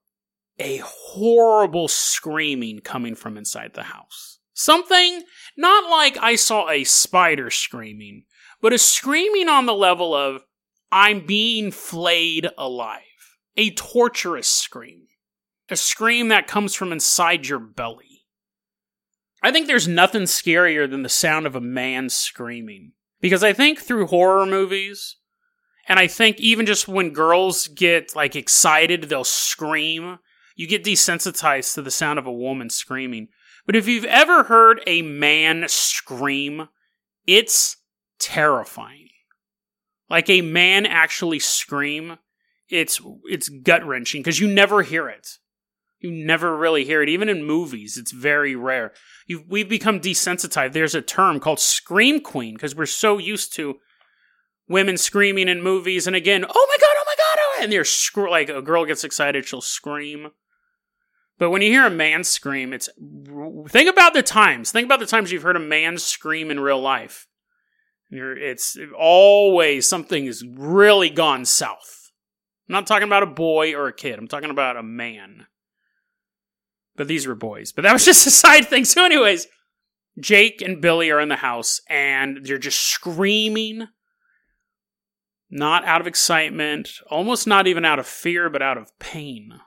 a 0.59 0.81
horrible 0.83 1.87
screaming 1.87 2.79
coming 2.79 3.15
from 3.15 3.37
inside 3.37 3.73
the 3.73 3.83
house. 3.83 4.39
Something 4.53 5.23
not 5.55 5.89
like 5.89 6.17
I 6.17 6.35
saw 6.35 6.69
a 6.69 6.83
spider 6.83 7.49
screaming, 7.51 8.23
but 8.61 8.73
a 8.73 8.77
screaming 8.77 9.49
on 9.49 9.65
the 9.65 9.73
level 9.73 10.15
of, 10.15 10.41
I'm 10.91 11.25
being 11.25 11.71
flayed 11.71 12.49
alive. 12.57 13.01
A 13.55 13.71
torturous 13.71 14.47
scream. 14.47 15.07
A 15.69 15.75
scream 15.75 16.29
that 16.29 16.47
comes 16.47 16.73
from 16.73 16.91
inside 16.91 17.47
your 17.47 17.59
belly. 17.59 18.25
I 19.43 19.51
think 19.51 19.67
there's 19.67 19.87
nothing 19.87 20.23
scarier 20.23 20.89
than 20.89 21.03
the 21.03 21.09
sound 21.09 21.45
of 21.45 21.55
a 21.55 21.61
man 21.61 22.09
screaming. 22.09 22.93
Because 23.19 23.43
I 23.43 23.53
think 23.53 23.79
through 23.79 24.07
horror 24.07 24.45
movies, 24.45 25.17
and 25.87 25.99
I 25.99 26.07
think 26.07 26.39
even 26.39 26.65
just 26.65 26.87
when 26.87 27.11
girls 27.11 27.67
get 27.67 28.15
like 28.15 28.35
excited, 28.35 29.03
they'll 29.03 29.23
scream. 29.23 30.19
You 30.57 30.67
get 30.67 30.83
desensitized 30.83 31.75
to 31.75 31.83
the 31.83 31.91
sound 31.91 32.17
of 32.17 32.25
a 32.25 32.31
woman 32.31 32.69
screaming. 32.71 33.29
But 33.65 33.75
if 33.75 33.87
you've 33.87 34.05
ever 34.05 34.43
heard 34.43 34.81
a 34.87 35.03
man 35.03 35.65
scream, 35.67 36.67
it's 37.27 37.77
terrifying. 38.19 39.09
Like 40.09 40.29
a 40.29 40.41
man 40.41 40.85
actually 40.85 41.39
scream, 41.39 42.17
it's 42.69 42.99
it's 43.25 43.49
gut 43.49 43.85
wrenching 43.85 44.21
because 44.21 44.39
you 44.39 44.47
never 44.47 44.81
hear 44.81 45.07
it. 45.07 45.27
You 45.99 46.11
never 46.11 46.55
really 46.57 46.85
hear 46.85 47.03
it, 47.03 47.09
even 47.09 47.29
in 47.29 47.43
movies. 47.43 47.97
It's 47.97 48.11
very 48.11 48.55
rare. 48.55 48.93
You've, 49.27 49.47
we've 49.47 49.69
become 49.69 49.99
desensitized. 49.99 50.73
There's 50.73 50.95
a 50.95 51.01
term 51.01 51.39
called 51.39 51.59
scream 51.59 52.19
queen 52.19 52.55
because 52.55 52.75
we're 52.75 52.85
so 52.85 53.17
used 53.17 53.53
to 53.55 53.75
women 54.67 54.97
screaming 54.97 55.49
in 55.49 55.61
movies. 55.61 56.07
And 56.07 56.15
again, 56.15 56.45
oh 56.45 56.67
my 56.69 56.77
god, 56.79 56.95
oh 56.97 57.03
my 57.05 57.15
god, 57.17 57.39
oh, 57.39 57.63
and 57.63 57.71
they're 57.71 57.83
scr- 57.83 58.29
like 58.29 58.49
a 58.49 58.61
girl 58.61 58.85
gets 58.85 59.03
excited, 59.03 59.45
she'll 59.45 59.61
scream. 59.61 60.29
But 61.39 61.51
when 61.51 61.61
you 61.61 61.69
hear 61.69 61.85
a 61.85 61.91
man 61.91 62.23
scream, 62.23 62.73
it's 62.73 62.89
think 63.69 63.89
about 63.89 64.13
the 64.13 64.23
times. 64.23 64.71
Think 64.71 64.85
about 64.85 64.99
the 64.99 65.05
times 65.05 65.31
you've 65.31 65.43
heard 65.43 65.55
a 65.55 65.59
man 65.59 65.97
scream 65.97 66.49
in 66.49 66.59
real 66.59 66.81
life. 66.81 67.27
You're, 68.09 68.37
it's 68.37 68.77
always 68.97 69.87
something 69.87 70.25
has 70.25 70.43
really 70.43 71.09
gone 71.09 71.45
south. 71.45 72.11
I'm 72.67 72.73
not 72.73 72.87
talking 72.87 73.07
about 73.07 73.23
a 73.23 73.27
boy 73.27 73.75
or 73.75 73.87
a 73.87 73.93
kid. 73.93 74.17
I'm 74.17 74.27
talking 74.27 74.49
about 74.49 74.77
a 74.77 74.83
man. 74.83 75.45
But 76.95 77.07
these 77.07 77.27
were 77.27 77.35
boys. 77.35 77.71
But 77.71 77.83
that 77.83 77.93
was 77.93 78.05
just 78.05 78.25
a 78.27 78.31
side 78.31 78.67
thing. 78.67 78.85
So, 78.85 79.05
anyways, 79.05 79.47
Jake 80.19 80.61
and 80.61 80.81
Billy 80.81 81.11
are 81.11 81.19
in 81.19 81.29
the 81.29 81.35
house 81.35 81.81
and 81.89 82.39
they're 82.43 82.57
just 82.57 82.79
screaming. 82.79 83.87
Not 85.49 85.85
out 85.85 86.01
of 86.01 86.07
excitement, 86.07 86.89
almost 87.09 87.47
not 87.47 87.67
even 87.67 87.85
out 87.85 87.99
of 87.99 88.07
fear, 88.07 88.49
but 88.49 88.61
out 88.61 88.77
of 88.77 88.97
pain. 88.99 89.61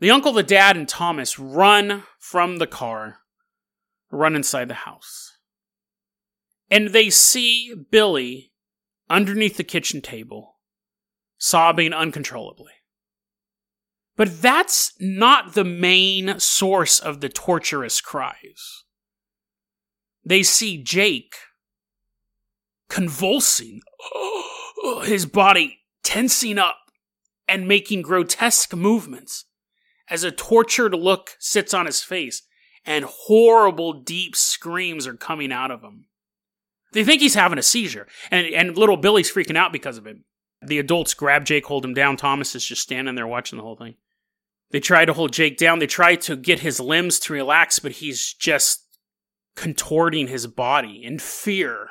The 0.00 0.10
uncle, 0.10 0.32
the 0.32 0.42
dad, 0.42 0.78
and 0.78 0.88
Thomas 0.88 1.38
run 1.38 2.04
from 2.18 2.56
the 2.56 2.66
car, 2.66 3.18
run 4.10 4.34
inside 4.34 4.68
the 4.68 4.74
house. 4.74 5.36
And 6.70 6.88
they 6.88 7.10
see 7.10 7.74
Billy 7.90 8.52
underneath 9.10 9.58
the 9.58 9.64
kitchen 9.64 10.00
table, 10.00 10.58
sobbing 11.36 11.92
uncontrollably. 11.92 12.72
But 14.16 14.40
that's 14.40 14.94
not 14.98 15.52
the 15.52 15.64
main 15.64 16.40
source 16.40 16.98
of 16.98 17.20
the 17.20 17.28
torturous 17.28 18.00
cries. 18.00 18.84
They 20.24 20.42
see 20.42 20.82
Jake 20.82 21.34
convulsing, 22.88 23.82
his 25.02 25.26
body 25.26 25.80
tensing 26.02 26.58
up 26.58 26.78
and 27.46 27.68
making 27.68 28.02
grotesque 28.02 28.74
movements 28.74 29.44
as 30.10 30.24
a 30.24 30.32
tortured 30.32 30.94
look 30.94 31.36
sits 31.38 31.72
on 31.72 31.86
his 31.86 32.02
face 32.02 32.42
and 32.84 33.04
horrible 33.04 33.92
deep 33.92 34.34
screams 34.34 35.06
are 35.06 35.14
coming 35.14 35.52
out 35.52 35.70
of 35.70 35.82
him. 35.82 36.06
They 36.92 37.04
think 37.04 37.20
he's 37.20 37.34
having 37.34 37.58
a 37.58 37.62
seizure, 37.62 38.08
and, 38.30 38.46
and 38.48 38.76
little 38.76 38.96
Billy's 38.96 39.32
freaking 39.32 39.56
out 39.56 39.72
because 39.72 39.96
of 39.96 40.06
it. 40.06 40.16
The 40.60 40.78
adults 40.78 41.14
grab 41.14 41.44
Jake, 41.44 41.66
hold 41.66 41.84
him 41.84 41.94
down. 41.94 42.16
Thomas 42.16 42.54
is 42.54 42.64
just 42.64 42.82
standing 42.82 43.14
there 43.14 43.26
watching 43.26 43.58
the 43.58 43.62
whole 43.62 43.76
thing. 43.76 43.94
They 44.70 44.80
try 44.80 45.04
to 45.04 45.12
hold 45.12 45.32
Jake 45.32 45.56
down. 45.56 45.78
They 45.78 45.86
try 45.86 46.16
to 46.16 46.36
get 46.36 46.60
his 46.60 46.80
limbs 46.80 47.18
to 47.20 47.32
relax, 47.32 47.78
but 47.78 47.92
he's 47.92 48.32
just 48.32 48.86
contorting 49.56 50.28
his 50.28 50.46
body 50.46 51.02
in 51.04 51.18
fear. 51.18 51.88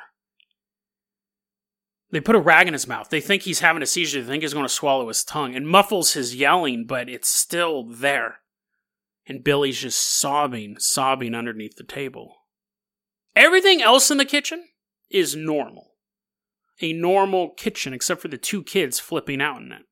They 2.10 2.20
put 2.20 2.34
a 2.34 2.40
rag 2.40 2.66
in 2.66 2.72
his 2.72 2.88
mouth. 2.88 3.08
They 3.08 3.20
think 3.20 3.42
he's 3.42 3.60
having 3.60 3.82
a 3.82 3.86
seizure. 3.86 4.20
They 4.20 4.28
think 4.28 4.42
he's 4.42 4.54
going 4.54 4.64
to 4.64 4.68
swallow 4.68 5.08
his 5.08 5.22
tongue. 5.22 5.54
It 5.54 5.62
muffles 5.62 6.14
his 6.14 6.34
yelling, 6.34 6.84
but 6.86 7.08
it's 7.08 7.28
still 7.28 7.84
there. 7.84 8.40
And 9.26 9.44
Billy's 9.44 9.80
just 9.80 10.18
sobbing, 10.18 10.76
sobbing 10.78 11.34
underneath 11.34 11.76
the 11.76 11.84
table. 11.84 12.34
Everything 13.36 13.80
else 13.80 14.10
in 14.10 14.18
the 14.18 14.24
kitchen 14.24 14.64
is 15.08 15.36
normal. 15.36 15.92
A 16.82 16.92
normal 16.92 17.50
kitchen, 17.50 17.92
except 17.92 18.20
for 18.20 18.28
the 18.28 18.38
two 18.38 18.64
kids 18.64 18.98
flipping 18.98 19.40
out 19.40 19.62
in 19.62 19.70
it. 19.70 19.82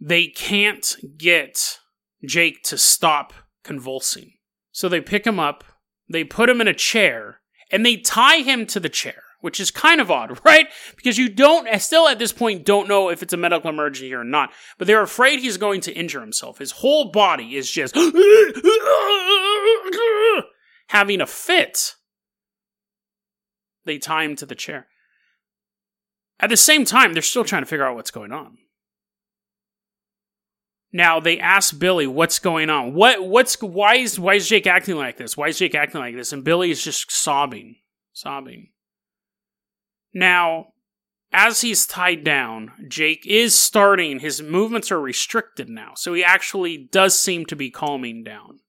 They 0.00 0.28
can't 0.28 0.94
get 1.16 1.78
Jake 2.24 2.62
to 2.64 2.78
stop 2.78 3.32
convulsing. 3.64 4.34
So 4.70 4.88
they 4.88 5.00
pick 5.00 5.26
him 5.26 5.40
up, 5.40 5.64
they 6.08 6.22
put 6.22 6.48
him 6.48 6.60
in 6.60 6.68
a 6.68 6.74
chair, 6.74 7.40
and 7.72 7.84
they 7.84 7.96
tie 7.96 8.42
him 8.42 8.64
to 8.66 8.78
the 8.78 8.88
chair 8.88 9.22
which 9.40 9.60
is 9.60 9.70
kind 9.70 10.00
of 10.00 10.10
odd, 10.10 10.38
right? 10.44 10.68
Because 10.96 11.18
you 11.18 11.28
don't, 11.28 11.68
still 11.80 12.08
at 12.08 12.18
this 12.18 12.32
point, 12.32 12.64
don't 12.64 12.88
know 12.88 13.10
if 13.10 13.22
it's 13.22 13.32
a 13.32 13.36
medical 13.36 13.70
emergency 13.70 14.14
or 14.14 14.24
not. 14.24 14.50
But 14.78 14.86
they're 14.86 15.02
afraid 15.02 15.40
he's 15.40 15.56
going 15.56 15.80
to 15.82 15.92
injure 15.92 16.20
himself. 16.20 16.58
His 16.58 16.72
whole 16.72 17.10
body 17.10 17.56
is 17.56 17.70
just 17.70 17.94
having 20.88 21.20
a 21.20 21.26
fit. 21.26 21.94
They 23.84 23.98
tie 23.98 24.24
him 24.24 24.36
to 24.36 24.46
the 24.46 24.54
chair. 24.54 24.86
At 26.40 26.50
the 26.50 26.56
same 26.56 26.84
time, 26.84 27.12
they're 27.12 27.22
still 27.22 27.44
trying 27.44 27.62
to 27.62 27.66
figure 27.66 27.86
out 27.86 27.96
what's 27.96 28.10
going 28.10 28.32
on. 28.32 28.58
Now 30.92 31.20
they 31.20 31.38
ask 31.38 31.78
Billy 31.78 32.06
what's 32.06 32.38
going 32.38 32.70
on. 32.70 32.94
What 32.94 33.26
what's 33.26 33.60
why 33.60 33.96
is 33.96 34.18
why 34.18 34.34
is 34.34 34.48
Jake 34.48 34.66
acting 34.66 34.96
like 34.96 35.18
this? 35.18 35.36
Why 35.36 35.48
is 35.48 35.58
Jake 35.58 35.74
acting 35.74 36.00
like 36.00 36.14
this? 36.14 36.32
And 36.32 36.44
Billy 36.44 36.70
is 36.70 36.82
just 36.82 37.10
sobbing, 37.10 37.76
sobbing. 38.14 38.70
Now, 40.12 40.68
as 41.32 41.60
he's 41.60 41.86
tied 41.86 42.24
down, 42.24 42.72
Jake 42.88 43.26
is 43.26 43.54
starting, 43.54 44.20
his 44.20 44.40
movements 44.40 44.90
are 44.90 45.00
restricted 45.00 45.68
now, 45.68 45.92
so 45.94 46.14
he 46.14 46.24
actually 46.24 46.88
does 46.90 47.18
seem 47.18 47.44
to 47.46 47.56
be 47.56 47.70
calming 47.70 48.24
down. 48.24 48.60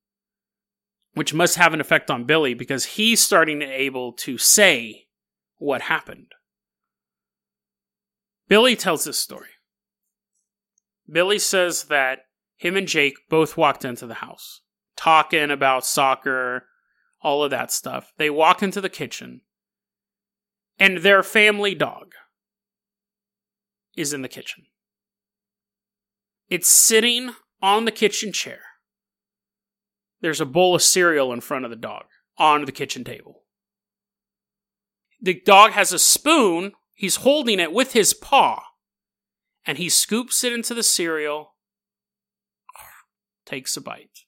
Which 1.13 1.33
must 1.33 1.55
have 1.55 1.73
an 1.73 1.81
effect 1.81 2.11
on 2.11 2.25
Billy 2.25 2.53
because 2.53 2.85
he's 2.85 3.21
starting 3.21 3.59
to 3.61 3.65
able 3.65 4.13
to 4.13 4.37
say 4.37 5.07
what 5.57 5.81
happened. 5.81 6.33
Billy 8.47 8.75
tells 8.75 9.03
this 9.05 9.19
story. 9.19 9.49
Billy 11.09 11.39
says 11.39 11.85
that 11.85 12.19
him 12.57 12.75
and 12.75 12.87
Jake 12.87 13.15
both 13.29 13.57
walked 13.57 13.85
into 13.85 14.05
the 14.05 14.15
house, 14.15 14.61
talking 14.95 15.49
about 15.49 15.85
soccer, 15.85 16.65
all 17.21 17.43
of 17.43 17.51
that 17.51 17.71
stuff. 17.71 18.11
They 18.17 18.29
walk 18.29 18.61
into 18.61 18.81
the 18.81 18.89
kitchen 18.89 19.41
and 20.79 20.99
their 20.99 21.21
family 21.21 21.75
dog 21.75 22.13
is 23.95 24.13
in 24.13 24.21
the 24.21 24.29
kitchen. 24.29 24.65
It's 26.49 26.69
sitting 26.69 27.31
on 27.61 27.85
the 27.85 27.91
kitchen 27.91 28.31
chair. 28.31 28.61
There's 30.21 30.41
a 30.41 30.45
bowl 30.45 30.75
of 30.75 30.81
cereal 30.81 31.31
in 31.33 31.41
front 31.41 31.65
of 31.65 31.71
the 31.71 31.77
dog 31.77 32.05
on 32.37 32.65
the 32.65 32.71
kitchen 32.71 33.03
table. 33.03 33.43
The 35.21 35.41
dog 35.45 35.71
has 35.71 35.91
a 35.91 35.99
spoon. 35.99 36.73
He's 36.93 37.17
holding 37.17 37.59
it 37.59 37.73
with 37.73 37.93
his 37.93 38.13
paw. 38.13 38.63
And 39.65 39.77
he 39.77 39.89
scoops 39.89 40.43
it 40.43 40.53
into 40.53 40.73
the 40.73 40.83
cereal, 40.83 41.55
takes 43.45 43.75
a 43.77 43.81
bite. 43.81 44.25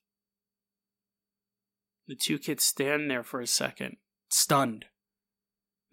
The 2.07 2.15
two 2.15 2.37
kids 2.37 2.65
stand 2.65 3.09
there 3.09 3.23
for 3.23 3.39
a 3.39 3.47
second, 3.47 3.97
stunned. 4.29 4.85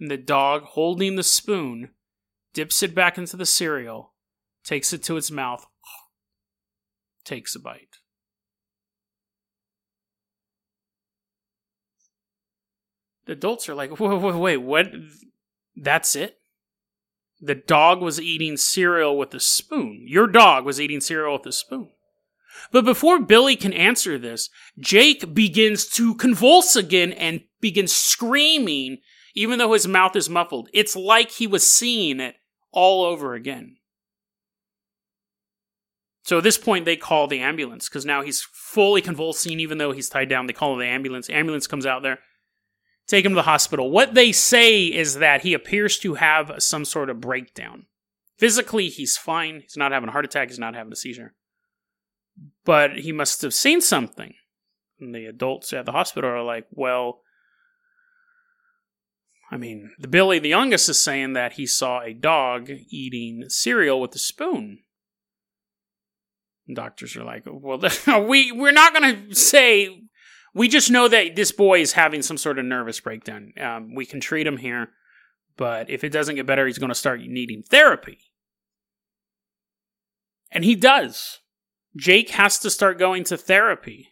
And 0.01 0.11
the 0.11 0.17
dog, 0.17 0.63
holding 0.63 1.17
the 1.17 1.23
spoon, 1.23 1.91
dips 2.55 2.83
it 2.83 2.95
back 2.95 3.19
into 3.19 3.37
the 3.37 3.47
cereal, 3.47 4.15
takes 4.65 4.93
it 4.93 5.03
to 5.05 5.17
its 5.17 5.31
mouth, 5.31 5.67
takes 7.25 7.55
a 7.55 7.61
bite. 7.61 7.99
The 13.27 13.33
adults 13.33 13.69
are 13.69 13.75
like, 13.75 13.91
wait, 14.01 14.21
wait, 14.21 14.37
wait, 14.37 14.57
what? 14.57 14.87
That's 15.77 16.17
it? 16.17 16.39
The 17.41 17.55
dog 17.55 18.01
was 18.01 18.21
eating 18.21 18.57
cereal 18.57 19.17
with 19.17 19.33
a 19.35 19.41
spoon. 19.41 20.05
Your 20.09 20.27
dog 20.27 20.65
was 20.65 20.81
eating 20.81 21.01
cereal 21.01 21.35
with 21.35 21.47
a 21.47 21.53
spoon. 21.53 21.91
But 22.73 22.85
before 22.85 23.21
Billy 23.21 23.55
can 23.55 23.73
answer 23.73 24.19
this, 24.19 24.51
Jake 24.79 25.35
begins 25.35 25.87
to 25.91 26.15
convulse 26.17 26.75
again 26.75 27.13
and 27.13 27.43
begins 27.61 27.95
screaming, 27.95 28.99
even 29.35 29.59
though 29.59 29.73
his 29.73 29.87
mouth 29.87 30.17
is 30.17 30.29
muffled. 30.29 30.69
It's 30.73 30.97
like 30.97 31.31
he 31.31 31.47
was 31.47 31.69
seeing 31.69 32.21
it 32.21 32.37
all 32.73 33.05
over 33.05 33.35
again. 33.35 33.77
So 36.25 36.39
at 36.39 36.45
this 36.45 36.59
point, 36.59 36.85
they 36.85 36.97
call 36.97 37.27
the 37.27 37.41
ambulance 37.41 37.89
because 37.89 38.05
now 38.05 38.21
he's 38.21 38.43
fully 38.53 39.01
convulsing, 39.01 39.61
even 39.61 39.79
though 39.79 39.93
he's 39.93 40.11
tied 40.11 40.29
down. 40.29 40.47
They 40.47 40.53
call 40.53 40.77
the 40.77 40.85
ambulance. 40.85 41.31
Ambulance 41.31 41.67
comes 41.67 41.87
out 41.87 42.03
there, 42.03 42.19
take 43.07 43.25
him 43.25 43.33
to 43.33 43.37
the 43.37 43.43
hospital. 43.43 43.91
What 43.91 44.13
they 44.13 44.33
say 44.33 44.85
is 44.85 45.15
that 45.15 45.41
he 45.41 45.55
appears 45.55 45.99
to 46.01 46.15
have 46.15 46.57
some 46.59 46.85
sort 46.85 47.09
of 47.09 47.21
breakdown. 47.21 47.87
Physically, 48.37 48.89
he's 48.89 49.17
fine. 49.17 49.61
He's 49.63 49.77
not 49.77 49.91
having 49.91 50.11
a 50.11 50.13
heart 50.13 50.27
attack. 50.27 50.49
He's 50.49 50.59
not 50.59 50.75
having 50.75 50.93
a 50.93 50.97
seizure. 50.97 51.35
But 52.65 52.99
he 52.99 53.11
must 53.11 53.41
have 53.43 53.55
seen 53.55 53.81
something. 53.81 54.35
And 55.01 55.15
the 55.15 55.27
adults 55.27 55.73
at 55.73 55.87
the 55.87 55.93
hospital 55.93 56.31
are 56.31 56.43
like, 56.43 56.67
well, 56.71 57.23
I 59.51 59.57
mean, 59.57 59.93
the 59.99 60.09
Billy, 60.09 60.39
the 60.39 60.51
youngest, 60.51 60.89
is 60.89 61.01
saying 61.01 61.33
that 61.33 61.55
he 61.55 61.67
saw 61.67 62.03
a 62.03 62.13
dog 62.13 62.71
eating 62.91 63.45
cereal 63.49 64.01
with 64.01 64.15
a 64.15 64.19
spoon. 64.19 64.81
And 66.67 66.77
doctors 66.77 67.17
are 67.17 67.25
like, 67.25 67.45
well, 67.47 67.81
we 68.27 68.53
we're 68.53 68.73
not 68.73 68.95
going 68.95 69.29
to 69.29 69.35
say. 69.35 70.03
We 70.55 70.69
just 70.69 70.91
know 70.91 71.09
that 71.09 71.37
this 71.37 71.53
boy 71.53 71.81
is 71.81 71.93
having 71.93 72.23
some 72.23 72.37
sort 72.37 72.59
of 72.59 72.65
nervous 72.65 73.01
breakdown. 73.01 73.53
Um, 73.61 73.95
we 73.95 74.07
can 74.07 74.21
treat 74.21 74.47
him 74.47 74.57
here, 74.57 74.91
but 75.57 75.89
if 75.89 76.05
it 76.05 76.11
doesn't 76.11 76.35
get 76.35 76.47
better, 76.47 76.67
he's 76.67 76.79
going 76.79 76.89
to 76.89 76.95
start 76.95 77.21
needing 77.21 77.63
therapy. 77.63 78.19
And 80.51 80.65
he 80.65 80.75
does. 80.75 81.41
Jake 81.97 82.31
has 82.31 82.59
to 82.61 82.71
start 82.71 82.99
going 82.99 83.25
to 83.25 83.37
therapy. 83.37 84.09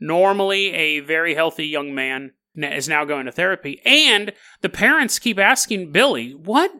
Normally, 0.00 0.72
a 0.72 1.00
very 1.00 1.34
healthy 1.34 1.66
young 1.66 1.94
man 1.94 2.32
is 2.56 2.88
now 2.88 3.04
going 3.04 3.26
to 3.26 3.32
therapy. 3.32 3.80
And 3.84 4.32
the 4.60 4.68
parents 4.68 5.18
keep 5.18 5.38
asking 5.38 5.92
Billy, 5.92 6.32
What 6.32 6.72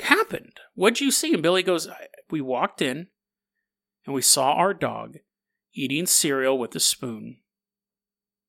happened? 0.00 0.58
What'd 0.74 1.00
you 1.00 1.10
see? 1.10 1.34
And 1.34 1.42
Billy 1.42 1.62
goes, 1.62 1.88
We 2.30 2.40
walked 2.40 2.80
in 2.80 3.08
and 4.04 4.14
we 4.14 4.22
saw 4.22 4.52
our 4.52 4.74
dog 4.74 5.18
eating 5.74 6.06
cereal 6.06 6.58
with 6.58 6.74
a 6.74 6.80
spoon. 6.80 7.38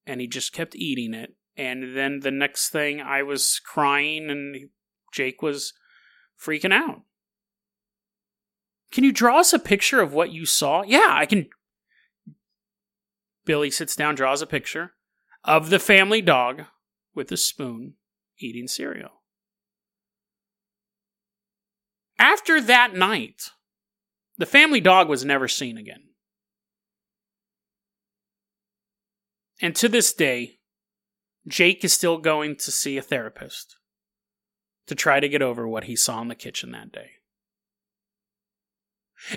And 0.05 0.21
he 0.21 0.27
just 0.27 0.53
kept 0.53 0.75
eating 0.75 1.13
it. 1.13 1.35
And 1.57 1.97
then 1.97 2.19
the 2.21 2.31
next 2.31 2.69
thing, 2.69 3.01
I 3.01 3.23
was 3.23 3.59
crying 3.65 4.29
and 4.29 4.69
Jake 5.11 5.41
was 5.41 5.73
freaking 6.39 6.73
out. 6.73 7.01
Can 8.91 9.03
you 9.03 9.11
draw 9.11 9.39
us 9.39 9.51
a 9.51 9.59
picture 9.59 9.99
of 9.99 10.13
what 10.13 10.31
you 10.31 10.45
saw? 10.45 10.83
Yeah, 10.83 11.07
I 11.09 11.25
can. 11.25 11.49
Billy 13.43 13.71
sits 13.71 13.95
down, 13.95 14.15
draws 14.15 14.41
a 14.41 14.47
picture 14.47 14.93
of 15.47 15.69
the 15.69 15.79
family 15.79 16.21
dog 16.21 16.65
with 17.15 17.31
a 17.31 17.37
spoon 17.37 17.93
eating 18.37 18.67
cereal. 18.67 19.21
After 22.19 22.59
that 22.61 22.93
night, 22.93 23.51
the 24.37 24.45
family 24.45 24.81
dog 24.81 25.07
was 25.07 25.23
never 25.23 25.47
seen 25.47 25.77
again. 25.77 26.03
And 29.61 29.75
to 29.77 29.87
this 29.87 30.13
day, 30.13 30.59
Jake 31.47 31.83
is 31.83 31.93
still 31.93 32.17
going 32.17 32.57
to 32.57 32.71
see 32.71 32.97
a 32.97 33.01
therapist 33.01 33.77
to 34.87 34.95
try 34.95 35.19
to 35.19 35.29
get 35.29 35.41
over 35.41 35.67
what 35.67 35.85
he 35.85 35.95
saw 35.95 36.21
in 36.21 36.27
the 36.27 36.35
kitchen 36.35 36.71
that 36.71 36.91
day. 36.91 37.11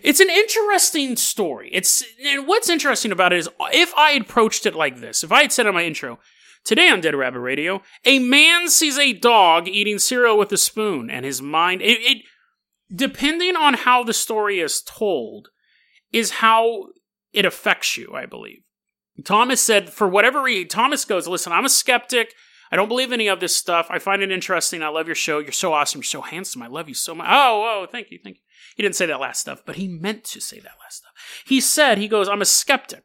It's 0.02 0.20
an 0.20 0.30
interesting 0.30 1.16
story. 1.16 1.70
It's 1.72 2.04
and 2.24 2.46
what's 2.46 2.68
interesting 2.68 3.12
about 3.12 3.32
it 3.32 3.38
is 3.40 3.48
if 3.72 3.92
I 3.94 4.12
approached 4.12 4.66
it 4.66 4.74
like 4.74 5.00
this, 5.00 5.24
if 5.24 5.32
I 5.32 5.42
had 5.42 5.52
said 5.52 5.66
on 5.66 5.74
my 5.74 5.84
intro, 5.84 6.18
today 6.64 6.88
on 6.88 7.00
Dead 7.00 7.14
Rabbit 7.14 7.40
Radio, 7.40 7.82
a 8.04 8.18
man 8.18 8.68
sees 8.68 8.98
a 8.98 9.12
dog 9.12 9.68
eating 9.68 9.98
cereal 9.98 10.38
with 10.38 10.52
a 10.52 10.58
spoon, 10.58 11.10
and 11.10 11.24
his 11.24 11.40
mind 11.42 11.82
it, 11.82 11.98
it 12.00 12.22
depending 12.94 13.56
on 13.56 13.74
how 13.74 14.02
the 14.02 14.12
story 14.12 14.60
is 14.60 14.82
told, 14.82 15.48
is 16.12 16.30
how 16.30 16.88
it 17.32 17.44
affects 17.44 17.96
you, 17.96 18.12
I 18.14 18.26
believe. 18.26 18.62
Thomas 19.24 19.60
said, 19.60 19.90
for 19.90 20.08
whatever 20.08 20.42
reason, 20.42 20.68
Thomas 20.68 21.04
goes, 21.04 21.28
listen, 21.28 21.52
I'm 21.52 21.64
a 21.64 21.68
skeptic. 21.68 22.34
I 22.72 22.76
don't 22.76 22.88
believe 22.88 23.12
any 23.12 23.28
of 23.28 23.40
this 23.40 23.54
stuff. 23.54 23.88
I 23.90 23.98
find 23.98 24.22
it 24.22 24.30
interesting. 24.30 24.82
I 24.82 24.88
love 24.88 25.06
your 25.06 25.16
show. 25.16 25.40
You're 25.40 25.52
so 25.52 25.72
awesome. 25.72 25.98
You're 25.98 26.04
so 26.04 26.22
handsome. 26.22 26.62
I 26.62 26.68
love 26.68 26.88
you 26.88 26.94
so 26.94 27.14
much. 27.14 27.26
Oh, 27.28 27.82
oh, 27.82 27.86
thank 27.90 28.10
you, 28.10 28.18
thank 28.22 28.36
you. 28.36 28.42
He 28.76 28.82
didn't 28.82 28.96
say 28.96 29.06
that 29.06 29.20
last 29.20 29.40
stuff, 29.40 29.62
but 29.66 29.76
he 29.76 29.88
meant 29.88 30.24
to 30.24 30.40
say 30.40 30.58
that 30.60 30.78
last 30.80 30.98
stuff. 30.98 31.12
He 31.46 31.60
said, 31.60 31.98
he 31.98 32.08
goes, 32.08 32.28
I'm 32.28 32.42
a 32.42 32.46
skeptic 32.46 33.04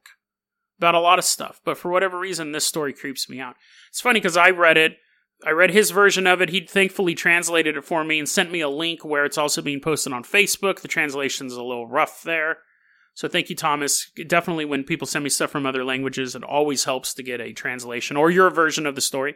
about 0.77 0.95
a 0.95 0.99
lot 0.99 1.19
of 1.19 1.25
stuff, 1.25 1.61
but 1.63 1.77
for 1.77 1.89
whatever 1.91 2.19
reason, 2.19 2.51
this 2.51 2.65
story 2.65 2.93
creeps 2.93 3.29
me 3.29 3.39
out. 3.39 3.55
It's 3.89 4.01
funny 4.01 4.19
because 4.19 4.37
I 4.37 4.49
read 4.49 4.77
it. 4.77 4.97
I 5.45 5.51
read 5.51 5.71
his 5.71 5.91
version 5.91 6.27
of 6.27 6.41
it. 6.41 6.49
He 6.49 6.61
thankfully 6.61 7.13
translated 7.13 7.77
it 7.77 7.83
for 7.83 8.03
me 8.03 8.19
and 8.19 8.27
sent 8.27 8.51
me 8.51 8.61
a 8.61 8.69
link 8.69 9.03
where 9.03 9.25
it's 9.25 9.37
also 9.37 9.61
being 9.61 9.81
posted 9.81 10.13
on 10.13 10.23
Facebook. 10.23 10.79
The 10.79 10.87
translation's 10.87 11.53
a 11.53 11.63
little 11.63 11.87
rough 11.87 12.23
there. 12.23 12.59
So 13.13 13.27
thank 13.27 13.49
you, 13.49 13.55
Thomas. 13.55 14.11
Definitely, 14.27 14.65
when 14.65 14.83
people 14.83 15.07
send 15.07 15.23
me 15.23 15.29
stuff 15.29 15.49
from 15.49 15.65
other 15.65 15.85
languages, 15.85 16.35
it 16.35 16.43
always 16.43 16.83
helps 16.83 17.13
to 17.13 17.23
get 17.23 17.39
a 17.39 17.53
translation 17.53 18.17
or 18.17 18.29
your 18.29 18.49
version 18.49 18.85
of 18.85 18.95
the 18.95 19.01
story. 19.01 19.35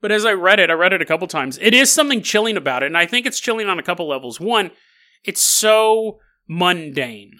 But 0.00 0.12
as 0.12 0.24
I 0.24 0.32
read 0.32 0.58
it, 0.58 0.70
I 0.70 0.74
read 0.74 0.94
it 0.94 1.02
a 1.02 1.06
couple 1.06 1.26
times. 1.26 1.58
It 1.60 1.74
is 1.74 1.92
something 1.92 2.22
chilling 2.22 2.56
about 2.56 2.82
it, 2.82 2.86
and 2.86 2.96
I 2.96 3.04
think 3.04 3.26
it's 3.26 3.38
chilling 3.38 3.68
on 3.68 3.78
a 3.78 3.82
couple 3.82 4.08
levels. 4.08 4.40
One, 4.40 4.70
it's 5.24 5.42
so 5.42 6.18
mundane. 6.48 7.32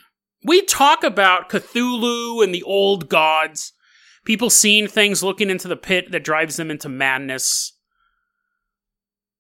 We 0.45 0.63
talk 0.63 1.05
about 1.05 1.51
Cthulhu 1.51 2.43
and 2.43 2.55
the 2.55 2.63
old 2.63 3.09
gods, 3.09 3.73
people 4.25 4.51
seeing 4.51 4.87
things, 4.87 5.23
looking 5.23 5.51
into 5.51 5.69
the 5.69 5.77
pit 5.77 6.11
that 6.13 6.25
drives 6.25 6.57
them 6.57 6.71
into 6.71 6.89
madness. 6.89 7.77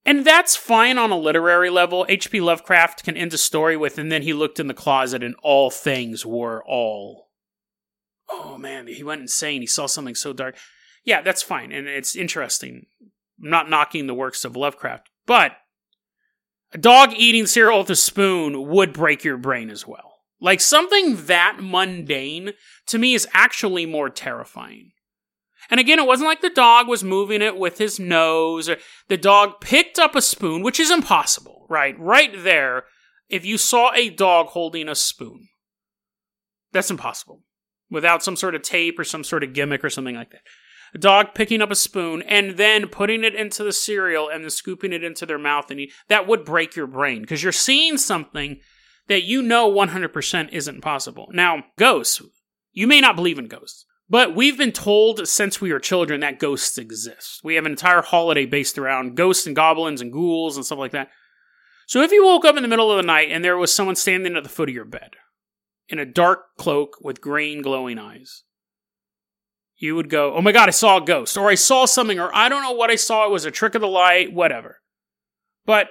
And 0.04 0.24
that's 0.24 0.56
fine 0.56 0.98
on 0.98 1.10
a 1.10 1.18
literary 1.18 1.70
level. 1.70 2.06
H.P. 2.08 2.40
Lovecraft 2.40 3.04
can 3.04 3.16
end 3.16 3.34
a 3.34 3.38
story 3.38 3.76
with, 3.76 3.98
and 3.98 4.10
then 4.10 4.22
he 4.22 4.32
looked 4.32 4.58
in 4.58 4.66
the 4.66 4.74
closet 4.74 5.22
and 5.22 5.34
all 5.42 5.70
things 5.70 6.24
were 6.24 6.64
all. 6.66 7.28
Oh 8.28 8.56
man, 8.56 8.86
he 8.86 9.02
went 9.02 9.22
insane. 9.22 9.60
He 9.60 9.66
saw 9.66 9.86
something 9.86 10.14
so 10.14 10.32
dark. 10.32 10.56
Yeah, 11.04 11.20
that's 11.22 11.42
fine, 11.42 11.72
and 11.72 11.88
it's 11.88 12.14
interesting. 12.14 12.86
I'm 13.42 13.50
not 13.50 13.70
knocking 13.70 14.06
the 14.06 14.14
works 14.14 14.44
of 14.44 14.56
Lovecraft, 14.56 15.10
but 15.26 15.52
dog 16.78 17.12
eating 17.16 17.46
cereal 17.46 17.80
with 17.80 17.90
a 17.90 17.96
spoon 17.96 18.68
would 18.68 18.92
break 18.92 19.24
your 19.24 19.36
brain 19.36 19.70
as 19.70 19.86
well. 19.86 20.18
Like 20.40 20.60
something 20.60 21.26
that 21.26 21.58
mundane 21.60 22.52
to 22.86 22.98
me 22.98 23.14
is 23.14 23.28
actually 23.32 23.86
more 23.86 24.08
terrifying. 24.08 24.92
And 25.70 25.78
again, 25.78 25.98
it 25.98 26.06
wasn't 26.06 26.28
like 26.28 26.40
the 26.40 26.50
dog 26.50 26.88
was 26.88 27.04
moving 27.04 27.42
it 27.42 27.56
with 27.56 27.78
his 27.78 28.00
nose 28.00 28.68
or 28.68 28.78
the 29.08 29.16
dog 29.16 29.60
picked 29.60 29.98
up 29.98 30.16
a 30.16 30.22
spoon, 30.22 30.62
which 30.62 30.80
is 30.80 30.90
impossible, 30.90 31.66
right? 31.68 31.98
Right 31.98 32.32
there, 32.42 32.84
if 33.28 33.44
you 33.44 33.58
saw 33.58 33.92
a 33.94 34.10
dog 34.10 34.48
holding 34.48 34.88
a 34.88 34.94
spoon, 34.94 35.48
that's 36.72 36.90
impossible 36.90 37.42
without 37.90 38.22
some 38.22 38.36
sort 38.36 38.54
of 38.54 38.62
tape 38.62 38.98
or 38.98 39.04
some 39.04 39.24
sort 39.24 39.44
of 39.44 39.52
gimmick 39.52 39.84
or 39.84 39.90
something 39.90 40.14
like 40.14 40.30
that 40.30 40.42
a 40.94 40.98
dog 40.98 41.34
picking 41.34 41.62
up 41.62 41.70
a 41.70 41.76
spoon 41.76 42.22
and 42.22 42.56
then 42.56 42.88
putting 42.88 43.24
it 43.24 43.34
into 43.34 43.62
the 43.62 43.72
cereal 43.72 44.28
and 44.28 44.42
then 44.44 44.50
scooping 44.50 44.92
it 44.92 45.04
into 45.04 45.26
their 45.26 45.38
mouth 45.38 45.70
and 45.70 45.80
eat, 45.80 45.92
that 46.08 46.26
would 46.26 46.44
break 46.44 46.76
your 46.76 46.86
brain 46.86 47.20
because 47.20 47.42
you're 47.42 47.52
seeing 47.52 47.96
something 47.96 48.60
that 49.08 49.24
you 49.24 49.42
know 49.42 49.70
100% 49.70 50.52
isn't 50.52 50.80
possible. 50.80 51.28
Now, 51.32 51.64
ghosts, 51.76 52.22
you 52.72 52.86
may 52.86 53.00
not 53.00 53.16
believe 53.16 53.38
in 53.38 53.48
ghosts, 53.48 53.84
But 54.10 54.34
we've 54.34 54.58
been 54.58 54.72
told 54.72 55.26
since 55.28 55.60
we 55.60 55.72
were 55.72 55.78
children 55.78 56.20
that 56.20 56.40
ghosts 56.40 56.76
exist. 56.78 57.40
We 57.44 57.54
have 57.54 57.64
an 57.64 57.70
entire 57.70 58.02
holiday 58.02 58.44
based 58.44 58.76
around 58.76 59.16
ghosts 59.16 59.46
and 59.46 59.54
goblins 59.54 60.00
and 60.00 60.12
ghouls 60.12 60.56
and 60.56 60.66
stuff 60.66 60.80
like 60.80 60.90
that. 60.90 61.10
So 61.86 62.02
if 62.02 62.10
you 62.10 62.24
woke 62.24 62.44
up 62.44 62.56
in 62.56 62.62
the 62.62 62.68
middle 62.68 62.90
of 62.90 62.96
the 62.96 63.06
night 63.06 63.30
and 63.30 63.44
there 63.44 63.56
was 63.56 63.72
someone 63.72 63.96
standing 63.96 64.36
at 64.36 64.42
the 64.42 64.48
foot 64.48 64.68
of 64.68 64.74
your 64.74 64.84
bed 64.84 65.14
in 65.88 66.00
a 66.00 66.04
dark 66.04 66.56
cloak 66.58 66.96
with 67.00 67.20
green 67.20 67.62
glowing 67.62 67.98
eyes, 67.98 68.42
you 69.80 69.96
would 69.96 70.10
go, 70.10 70.34
Oh 70.34 70.42
my 70.42 70.52
God, 70.52 70.68
I 70.68 70.72
saw 70.72 70.98
a 70.98 71.04
ghost, 71.04 71.36
or 71.36 71.48
I 71.48 71.56
saw 71.56 71.86
something, 71.86 72.20
or 72.20 72.34
I 72.34 72.48
don't 72.48 72.62
know 72.62 72.72
what 72.72 72.90
I 72.90 72.96
saw. 72.96 73.24
It 73.24 73.32
was 73.32 73.44
a 73.44 73.50
trick 73.50 73.74
of 73.74 73.80
the 73.80 73.88
light, 73.88 74.32
whatever. 74.32 74.80
But 75.64 75.88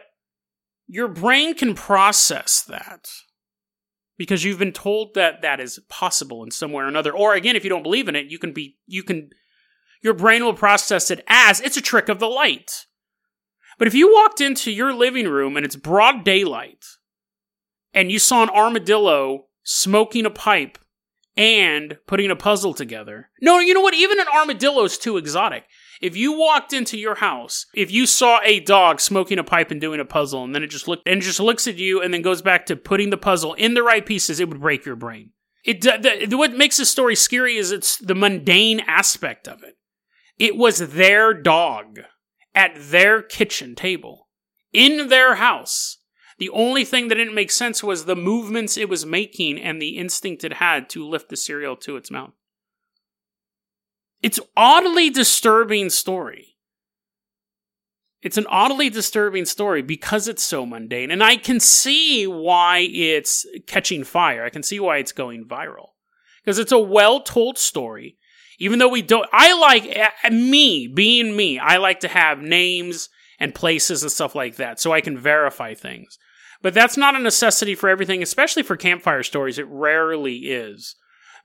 your 0.88 1.08
brain 1.08 1.56
can 1.56 1.74
process 1.74 2.62
that 2.64 3.10
because 4.18 4.44
you've 4.44 4.60
been 4.60 4.72
told 4.72 5.16
that 5.16 5.42
that 5.42 5.60
is 5.60 5.80
possible 5.90 6.44
in 6.44 6.52
some 6.52 6.72
way 6.72 6.84
or 6.84 6.88
another. 6.88 7.12
Or 7.12 7.34
again, 7.34 7.56
if 7.56 7.64
you 7.64 7.70
don't 7.70 7.84
believe 7.84 8.08
in 8.08 8.16
it, 8.16 8.28
you 8.28 8.38
can 8.38 8.54
be, 8.54 8.78
you 8.86 9.02
can, 9.02 9.30
your 10.04 10.14
brain 10.14 10.44
will 10.44 10.54
process 10.54 11.10
it 11.10 11.24
as 11.28 11.60
it's 11.60 11.78
a 11.78 11.82
trick 11.82 12.10
of 12.10 12.20
the 12.20 12.28
light. 12.28 12.86
But 13.78 13.88
if 13.88 13.96
you 13.96 14.14
walked 14.14 14.42
into 14.42 14.72
your 14.72 14.94
living 14.94 15.28
room 15.28 15.56
and 15.56 15.66
it's 15.66 15.76
broad 15.76 16.24
daylight 16.24 16.86
and 17.94 18.12
you 18.12 18.20
saw 18.20 18.44
an 18.44 18.50
armadillo 18.50 19.46
smoking 19.64 20.26
a 20.26 20.30
pipe 20.30 20.78
and 21.40 21.98
putting 22.06 22.30
a 22.30 22.36
puzzle 22.36 22.74
together. 22.74 23.30
No, 23.42 23.60
you 23.60 23.74
know 23.74 23.80
what? 23.80 23.94
Even 23.94 24.20
an 24.20 24.28
armadillo 24.28 24.84
is 24.84 24.98
too 24.98 25.16
exotic. 25.16 25.64
If 26.02 26.18
you 26.18 26.38
walked 26.38 26.74
into 26.74 26.98
your 26.98 27.16
house, 27.16 27.66
if 27.74 27.90
you 27.90 28.06
saw 28.06 28.42
a 28.44 28.60
dog 28.60 29.00
smoking 29.00 29.40
a 29.40 29.44
pipe 29.44 29.72
and 29.72 29.80
doing 29.80 30.02
a 30.02 30.06
puzzle, 30.06 30.44
and 30.44 30.54
then 30.54 30.64
it 30.64 30.70
just 30.70 30.90
looked 30.90 31.08
and 31.08 31.22
just 31.22 31.40
looks 31.40 31.66
at 31.66 31.78
you 31.78 32.02
and 32.02 32.14
then 32.14 32.22
goes 32.22 32.42
back 32.42 32.66
to 32.66 32.76
putting 32.76 33.10
the 33.10 33.18
puzzle 33.18 33.54
in 33.54 33.74
the 33.74 33.84
right 33.84 34.06
pieces, 34.06 34.42
it 34.42 34.50
would 34.50 34.60
break 34.60 34.86
your 34.86 34.98
brain. 34.98 35.32
It 35.64 35.80
the, 35.80 36.26
the, 36.28 36.38
what 36.38 36.58
makes 36.58 36.76
this 36.76 36.92
story 36.92 37.16
scary 37.16 37.56
is 37.56 37.72
it's 37.72 37.96
the 37.98 38.16
mundane 38.16 38.82
aspect 38.82 39.48
of 39.48 39.64
it. 39.64 39.78
It 40.38 40.58
was 40.58 40.92
their 40.92 41.34
dog 41.34 42.00
at 42.54 42.74
their 42.76 43.22
kitchen 43.22 43.76
table 43.76 44.28
in 44.74 45.08
their 45.08 45.36
house 45.36 45.99
the 46.40 46.50
only 46.50 46.86
thing 46.86 47.08
that 47.08 47.16
didn't 47.16 47.36
make 47.36 47.52
sense 47.52 47.84
was 47.84 48.06
the 48.06 48.16
movements 48.16 48.78
it 48.78 48.90
was 48.90 49.06
making 49.06 49.60
and 49.60 49.82
the 49.82 49.98
instinct 49.98 50.44
it 50.44 50.54
had 50.54 50.90
to 50.90 51.08
lift 51.08 51.30
the 51.30 51.38
cereal 51.38 51.76
to 51.78 51.98
its 51.98 52.10
mouth. 52.10 52.32
It's 54.22 54.40
oddly 54.56 55.10
disturbing 55.10 55.90
story. 55.90 56.56
It's 58.22 58.38
an 58.38 58.48
oddly 58.50 58.90
disturbing 58.90 59.46
story 59.46 59.82
because 59.82 60.28
it's 60.28 60.44
so 60.44 60.66
mundane, 60.66 61.10
and 61.12 61.24
I 61.24 61.38
can 61.38 61.60
see 61.60 62.28
why 62.28 62.80
it's 62.92 63.46
catching 63.66 64.04
fire. 64.04 64.44
I 64.44 64.50
can 64.50 64.64
see 64.64 64.80
why 64.80 64.98
it's 64.98 65.14
going 65.14 65.46
viral 65.46 65.92
because 66.44 66.60
it's 66.60 66.74
a 66.74 66.80
well-told 66.80 67.58
story. 67.58 68.18
Even 68.62 68.80
though 68.80 68.90
we 68.90 69.02
don't, 69.02 69.30
I 69.32 69.58
like 69.58 69.98
uh, 69.98 70.30
me 70.32 70.88
being 70.88 71.34
me. 71.34 71.60
I 71.60 71.78
like 71.78 72.02
to 72.02 72.10
have 72.10 72.40
names 72.40 73.08
and 73.40 73.56
places 73.56 74.04
and 74.04 74.12
stuff 74.12 74.36
like 74.36 74.58
that 74.58 74.82
so 74.82 74.92
I 74.92 75.00
can 75.00 75.18
verify 75.18 75.74
things. 75.74 76.20
But 76.62 76.74
that's 76.74 76.98
not 76.98 77.16
a 77.16 77.20
necessity 77.20 77.76
for 77.76 77.90
everything, 77.90 78.22
especially 78.22 78.64
for 78.64 78.76
campfire 78.76 79.24
stories. 79.24 79.58
It 79.58 79.68
rarely 79.70 80.38
is. 80.38 80.96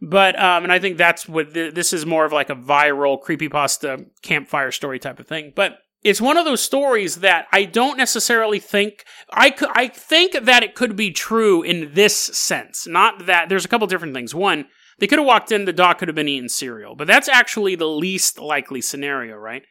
But, 0.01 0.39
um, 0.39 0.65
and 0.65 0.73
I 0.73 0.79
think 0.79 0.99
that's 0.99 1.29
what 1.29 1.55
th- 1.55 1.75
this 1.75 1.93
is 1.93 2.05
more 2.05 2.25
of 2.25 2.33
like 2.33 2.51
a 2.51 2.57
viral 2.57 3.23
creepypasta 3.23 4.07
campfire 4.23 4.73
story 4.73 4.99
type 4.99 5.21
of 5.21 5.27
thing. 5.27 5.53
But 5.55 5.79
it's 6.03 6.21
one 6.21 6.37
of 6.37 6.45
those 6.45 6.61
stories 6.61 7.17
that 7.17 7.47
I 7.53 7.65
don't 7.65 7.97
necessarily 7.97 8.59
think 8.59 9.05
I 9.33 9.51
could, 9.51 9.71
I 9.73 9.89
think 9.89 10.33
that 10.33 10.63
it 10.63 10.75
could 10.75 10.97
be 10.97 11.11
true 11.11 11.63
in 11.63 11.95
this 11.95 12.17
sense. 12.17 12.87
Not 12.87 13.27
that 13.27 13.49
there's 13.49 13.65
a 13.65 13.69
couple 13.69 13.87
different 13.87 14.15
things. 14.15 14.35
One, 14.35 14.67
they 14.99 15.07
could 15.07 15.19
have 15.19 15.27
walked 15.27 15.51
in, 15.51 15.65
the 15.65 15.73
dog 15.73 15.99
could 15.99 16.09
have 16.09 16.15
been 16.15 16.29
eating 16.29 16.49
cereal, 16.49 16.95
but 16.95 17.07
that's 17.07 17.29
actually 17.29 17.75
the 17.75 17.89
least 17.89 18.39
likely 18.39 18.81
scenario, 18.81 19.37
right? 19.37 19.63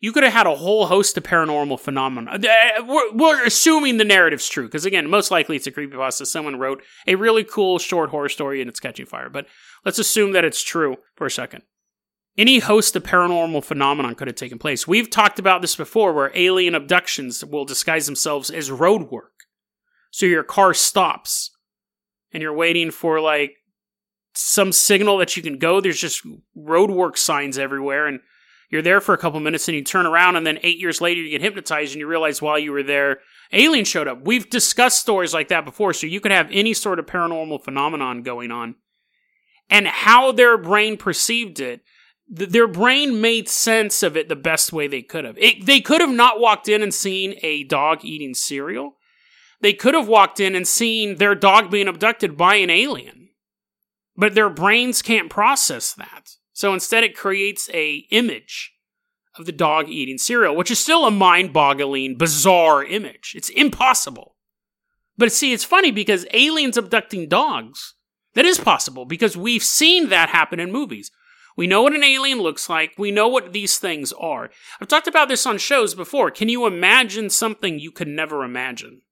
You 0.00 0.12
could 0.12 0.22
have 0.22 0.32
had 0.32 0.46
a 0.46 0.54
whole 0.54 0.86
host 0.86 1.16
of 1.16 1.24
paranormal 1.24 1.80
phenomena. 1.80 2.32
Uh, 2.32 2.84
we're, 2.84 3.12
we're 3.12 3.44
assuming 3.44 3.96
the 3.96 4.04
narrative's 4.04 4.48
true, 4.48 4.66
because 4.66 4.86
again, 4.86 5.10
most 5.10 5.30
likely 5.30 5.56
it's 5.56 5.66
a 5.66 5.72
creepypasta. 5.72 6.26
Someone 6.26 6.58
wrote 6.58 6.82
a 7.06 7.16
really 7.16 7.44
cool 7.44 7.78
short 7.78 8.10
horror 8.10 8.28
story 8.28 8.60
and 8.60 8.68
it's 8.68 8.80
catching 8.80 9.06
fire. 9.06 9.28
But 9.28 9.46
let's 9.84 9.98
assume 9.98 10.32
that 10.32 10.44
it's 10.44 10.62
true 10.62 10.98
for 11.16 11.26
a 11.26 11.30
second. 11.30 11.62
Any 12.36 12.60
host 12.60 12.94
of 12.94 13.02
paranormal 13.02 13.64
phenomenon 13.64 14.14
could 14.14 14.28
have 14.28 14.36
taken 14.36 14.58
place. 14.58 14.86
We've 14.86 15.10
talked 15.10 15.40
about 15.40 15.60
this 15.60 15.74
before, 15.74 16.12
where 16.12 16.30
alien 16.36 16.76
abductions 16.76 17.44
will 17.44 17.64
disguise 17.64 18.06
themselves 18.06 18.48
as 18.50 18.70
road 18.70 19.10
work. 19.10 19.32
So 20.12 20.24
your 20.24 20.44
car 20.44 20.72
stops, 20.72 21.50
and 22.32 22.40
you're 22.40 22.54
waiting 22.54 22.92
for 22.92 23.20
like 23.20 23.56
some 24.34 24.70
signal 24.70 25.18
that 25.18 25.36
you 25.36 25.42
can 25.42 25.58
go. 25.58 25.80
There's 25.80 26.00
just 26.00 26.24
roadwork 26.56 27.18
signs 27.18 27.58
everywhere, 27.58 28.06
and 28.06 28.20
you're 28.70 28.82
there 28.82 29.00
for 29.00 29.14
a 29.14 29.18
couple 29.18 29.40
minutes 29.40 29.68
and 29.68 29.76
you 29.76 29.82
turn 29.82 30.06
around 30.06 30.36
and 30.36 30.46
then 30.46 30.58
eight 30.62 30.78
years 30.78 31.00
later 31.00 31.20
you 31.20 31.30
get 31.30 31.40
hypnotized 31.40 31.92
and 31.92 32.00
you 32.00 32.06
realize 32.06 32.42
while 32.42 32.58
you 32.58 32.72
were 32.72 32.82
there 32.82 33.20
alien 33.52 33.84
showed 33.84 34.08
up. 34.08 34.24
We've 34.24 34.48
discussed 34.48 35.00
stories 35.00 35.32
like 35.32 35.48
that 35.48 35.64
before 35.64 35.92
so 35.92 36.06
you 36.06 36.20
could 36.20 36.32
have 36.32 36.48
any 36.50 36.74
sort 36.74 36.98
of 36.98 37.06
paranormal 37.06 37.64
phenomenon 37.64 38.22
going 38.22 38.50
on. 38.50 38.74
And 39.70 39.86
how 39.86 40.32
their 40.32 40.56
brain 40.58 40.96
perceived 40.96 41.60
it 41.60 41.82
th- 42.34 42.50
their 42.50 42.68
brain 42.68 43.20
made 43.20 43.48
sense 43.48 44.02
of 44.02 44.16
it 44.16 44.28
the 44.28 44.36
best 44.36 44.72
way 44.72 44.86
they 44.86 45.02
could 45.02 45.24
have. 45.24 45.36
It, 45.38 45.66
they 45.66 45.80
could 45.80 46.00
have 46.00 46.10
not 46.10 46.40
walked 46.40 46.68
in 46.68 46.82
and 46.82 46.92
seen 46.92 47.36
a 47.42 47.64
dog 47.64 48.04
eating 48.04 48.34
cereal. 48.34 48.96
They 49.60 49.72
could 49.72 49.94
have 49.94 50.08
walked 50.08 50.40
in 50.40 50.54
and 50.54 50.66
seen 50.66 51.16
their 51.16 51.34
dog 51.34 51.70
being 51.70 51.88
abducted 51.88 52.36
by 52.36 52.56
an 52.56 52.70
alien. 52.70 53.30
But 54.16 54.34
their 54.34 54.50
brains 54.50 55.02
can't 55.02 55.30
process 55.30 55.92
that 55.94 56.30
so 56.58 56.74
instead, 56.74 57.04
it 57.04 57.16
creates 57.16 57.70
a 57.72 58.08
image 58.10 58.72
of 59.38 59.46
the 59.46 59.52
dog 59.52 59.88
eating 59.88 60.18
cereal, 60.18 60.56
which 60.56 60.72
is 60.72 60.80
still 60.80 61.04
a 61.06 61.10
mind-boggling, 61.12 62.16
bizarre 62.16 62.82
image. 62.82 63.34
It's 63.36 63.48
impossible. 63.50 64.34
But 65.16 65.30
see, 65.30 65.52
it's 65.52 65.62
funny 65.62 65.92
because 65.92 66.26
aliens 66.32 66.76
abducting 66.76 67.28
dogs, 67.28 67.94
that 68.34 68.44
is 68.44 68.58
possible 68.58 69.04
because 69.04 69.36
we've 69.36 69.62
seen 69.62 70.08
that 70.08 70.30
happen 70.30 70.58
in 70.58 70.72
movies. 70.72 71.12
We 71.56 71.68
know 71.68 71.82
what 71.82 71.94
an 71.94 72.02
alien 72.02 72.40
looks 72.40 72.68
like. 72.68 72.90
We 72.98 73.12
know 73.12 73.28
what 73.28 73.52
these 73.52 73.78
things 73.78 74.12
are. 74.14 74.50
I've 74.80 74.88
talked 74.88 75.06
about 75.06 75.28
this 75.28 75.46
on 75.46 75.58
shows 75.58 75.94
before. 75.94 76.32
Can 76.32 76.48
you 76.48 76.66
imagine 76.66 77.30
something 77.30 77.78
you 77.78 77.92
could 77.92 78.08
never 78.08 78.42
imagine? 78.42 79.02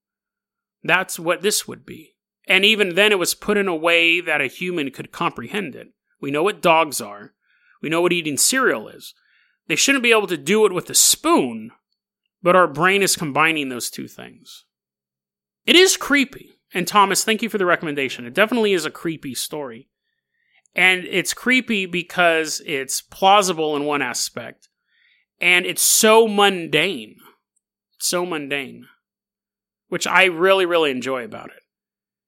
That's 0.82 1.16
what 1.16 1.42
this 1.42 1.68
would 1.68 1.87
be. 1.87 2.16
And 2.48 2.64
even 2.64 2.96
then, 2.96 3.12
it 3.12 3.20
was 3.20 3.35
put 3.35 3.56
in 3.56 3.68
a 3.68 3.76
way 3.76 4.20
that 4.20 4.40
a 4.40 4.48
human 4.48 4.90
could 4.90 5.12
comprehend 5.12 5.76
it. 5.76 5.92
We 6.20 6.32
know 6.32 6.42
what 6.42 6.61
dogs 6.61 7.00
are. 7.00 7.35
We 7.83 7.89
know 7.89 8.01
what 8.01 8.12
eating 8.12 8.37
cereal 8.37 8.89
is. 8.89 9.15
They 9.69 9.77
shouldn't 9.77 10.05
be 10.05 10.12
able 10.12 10.29
to 10.29 10.37
do 10.37 10.65
it 10.67 10.73
with 10.73 10.89
a 10.91 10.95
spoon, 10.95 11.73
but 12.43 12.57
our 12.57 12.69
brain 12.69 13.03
is 13.03 13.17
combining 13.17 13.69
those 13.69 13.91
two 13.91 14.09
things. 14.09 14.65
It 15.65 15.77
is 15.77 15.97
creepy. 15.97 16.53
And 16.73 16.87
Thomas, 16.87 17.25
thank 17.25 17.43
you 17.43 17.49
for 17.49 17.59
the 17.59 17.67
recommendation. 17.67 18.27
It 18.27 18.35
definitely 18.35 18.73
is 18.73 18.85
a 18.85 18.91
creepy 18.91 19.35
story. 19.35 19.89
And 20.75 21.05
it's 21.05 21.33
creepy 21.33 21.87
because 21.87 22.61
it's 22.67 23.01
plausible 23.01 23.77
in 23.77 23.85
one 23.85 24.03
aspect, 24.03 24.69
and 25.41 25.65
it's 25.65 25.81
so 25.81 26.29
mundane. 26.29 27.17
So 27.99 28.27
mundane. 28.27 28.87
Which 29.89 30.07
I 30.07 30.25
really, 30.25 30.67
really 30.67 30.91
enjoy 30.91 31.25
about 31.25 31.49
it. 31.49 31.62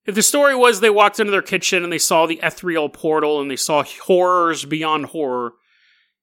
If 0.09 0.15
the 0.15 0.23
story 0.23 0.57
was 0.57 0.81
they 0.81 0.89
walked 0.89 1.21
into 1.21 1.31
their 1.31 1.43
kitchen 1.43 1.85
and 1.85 1.93
they 1.93 1.99
saw 1.99 2.25
the 2.25 2.41
ethereal 2.43 2.89
portal 2.89 3.43
and 3.43 3.51
they 3.51 3.57
saw 3.57 3.85
horrors 3.85 4.65
beyond 4.65 5.05
horror 5.07 5.53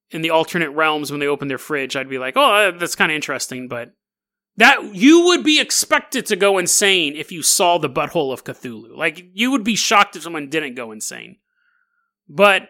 in 0.09 0.23
the 0.23 0.31
alternate 0.31 0.71
realms 0.71 1.11
when 1.11 1.19
they 1.19 1.27
opened 1.27 1.51
their 1.51 1.59
fridge, 1.59 1.95
I'd 1.95 2.09
be 2.09 2.17
like, 2.17 2.33
oh, 2.35 2.51
uh, 2.51 2.71
that's 2.71 2.95
kind 2.95 3.11
of 3.11 3.15
interesting. 3.15 3.67
But 3.67 3.91
that 4.57 4.95
you 4.95 5.25
would 5.25 5.43
be 5.43 5.59
expected 5.59 6.25
to 6.25 6.35
go 6.35 6.57
insane 6.57 7.15
if 7.15 7.31
you 7.31 7.43
saw 7.43 7.77
the 7.77 7.87
butthole 7.87 8.33
of 8.33 8.43
Cthulhu. 8.43 8.97
Like 8.97 9.23
you 9.33 9.51
would 9.51 9.63
be 9.63 9.75
shocked 9.75 10.15
if 10.15 10.23
someone 10.23 10.49
didn't 10.49 10.73
go 10.73 10.91
insane. 10.91 11.37
But 12.27 12.69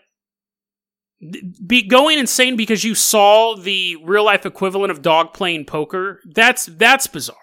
be 1.65 1.87
going 1.87 2.19
insane 2.19 2.57
because 2.57 2.83
you 2.83 2.93
saw 2.93 3.55
the 3.55 3.95
real 4.03 4.25
life 4.25 4.45
equivalent 4.45 4.91
of 4.91 5.01
dog 5.01 5.33
playing 5.33 5.63
poker, 5.63 6.19
that's 6.33 6.65
that's 6.65 7.07
bizarre. 7.07 7.37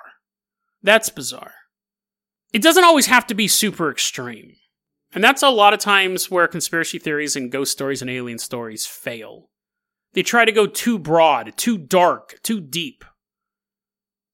That's 0.83 1.09
bizarre 1.09 1.55
it 2.53 2.63
doesn't 2.63 2.85
always 2.85 3.07
have 3.07 3.27
to 3.29 3.35
be 3.35 3.49
super 3.49 3.91
extreme. 3.91 4.57
And 5.15 5.23
that's 5.23 5.43
a 5.43 5.51
lot 5.51 5.75
of 5.75 5.81
times 5.81 6.31
where 6.31 6.49
conspiracy 6.49 6.99
theories 6.99 7.37
and 7.37 7.53
ghost 7.53 7.73
stories 7.73 8.01
and 8.03 8.11
alien 8.11 8.39
stories 8.39 8.87
fail. 8.87 9.51
They 10.15 10.23
try 10.23 10.45
to 10.45 10.53
go 10.53 10.67
too 10.67 10.99
broad, 10.99 11.55
too 11.57 11.79
dark, 11.79 12.39
too 12.43 12.61
deep. 12.61 13.05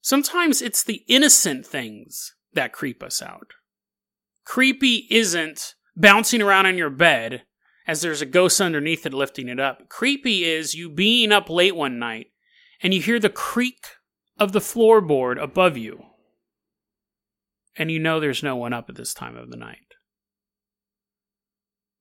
Sometimes 0.00 0.62
it's 0.62 0.82
the 0.82 1.04
innocent 1.08 1.66
things 1.66 2.34
that 2.52 2.72
creep 2.72 3.02
us 3.02 3.20
out. 3.20 3.52
Creepy 4.44 5.06
isn't 5.10 5.74
bouncing 5.96 6.40
around 6.40 6.66
in 6.66 6.78
your 6.78 6.90
bed 6.90 7.42
as 7.86 8.00
there's 8.00 8.22
a 8.22 8.26
ghost 8.26 8.60
underneath 8.60 9.04
it 9.04 9.14
lifting 9.14 9.48
it 9.48 9.60
up. 9.60 9.88
Creepy 9.88 10.44
is 10.44 10.74
you 10.74 10.88
being 10.88 11.32
up 11.32 11.50
late 11.50 11.76
one 11.76 11.98
night 11.98 12.28
and 12.82 12.94
you 12.94 13.00
hear 13.00 13.18
the 13.18 13.28
creak 13.28 13.86
of 14.38 14.52
the 14.52 14.60
floorboard 14.60 15.42
above 15.42 15.76
you 15.76 16.07
and 17.78 17.90
you 17.90 17.98
know 18.00 18.18
there's 18.18 18.42
no 18.42 18.56
one 18.56 18.72
up 18.72 18.90
at 18.90 18.96
this 18.96 19.14
time 19.14 19.36
of 19.36 19.50
the 19.50 19.56
night. 19.56 19.94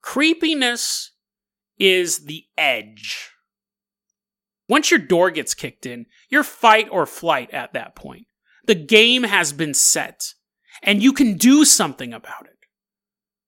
Creepiness 0.02 1.12
is 1.78 2.26
the 2.26 2.46
edge. 2.58 3.32
Once 4.68 4.92
your 4.92 5.00
door 5.00 5.32
gets 5.32 5.54
kicked 5.54 5.86
in, 5.86 6.08
you're 6.30 6.44
fight 6.44 6.90
or 6.92 7.06
flight 7.06 7.54
at 7.54 7.74
that 7.74 7.96
point. 7.96 8.26
The 8.66 8.76
game 8.76 9.24
has 9.24 9.54
been 9.54 9.74
set, 9.74 10.34
and 10.82 11.02
you 11.02 11.13
can 11.13 11.38
do 11.38 11.63
something 11.63 12.13
about 12.13 12.46
it. 12.46 12.58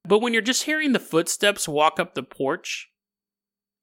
But 0.08 0.20
when 0.20 0.32
you're 0.32 0.42
just 0.42 0.64
hearing 0.64 0.94
the 0.94 1.00
footsteps 1.00 1.68
walk 1.68 2.00
up 2.00 2.14
the 2.14 2.24
porch, 2.24 2.90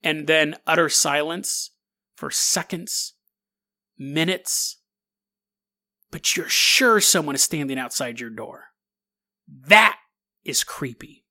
and 0.03 0.27
then 0.27 0.57
utter 0.67 0.89
silence 0.89 1.73
for 2.17 2.31
seconds, 2.31 3.15
minutes, 3.99 4.76
but 6.17 6.35
you're 6.35 6.49
sure 6.49 6.99
someone 6.99 7.35
is 7.35 7.43
standing 7.43 7.79
outside 7.79 8.19
your 8.19 8.31
door. 8.31 8.69
That 9.67 9.99
is 10.47 10.65
creepy. 10.65 11.27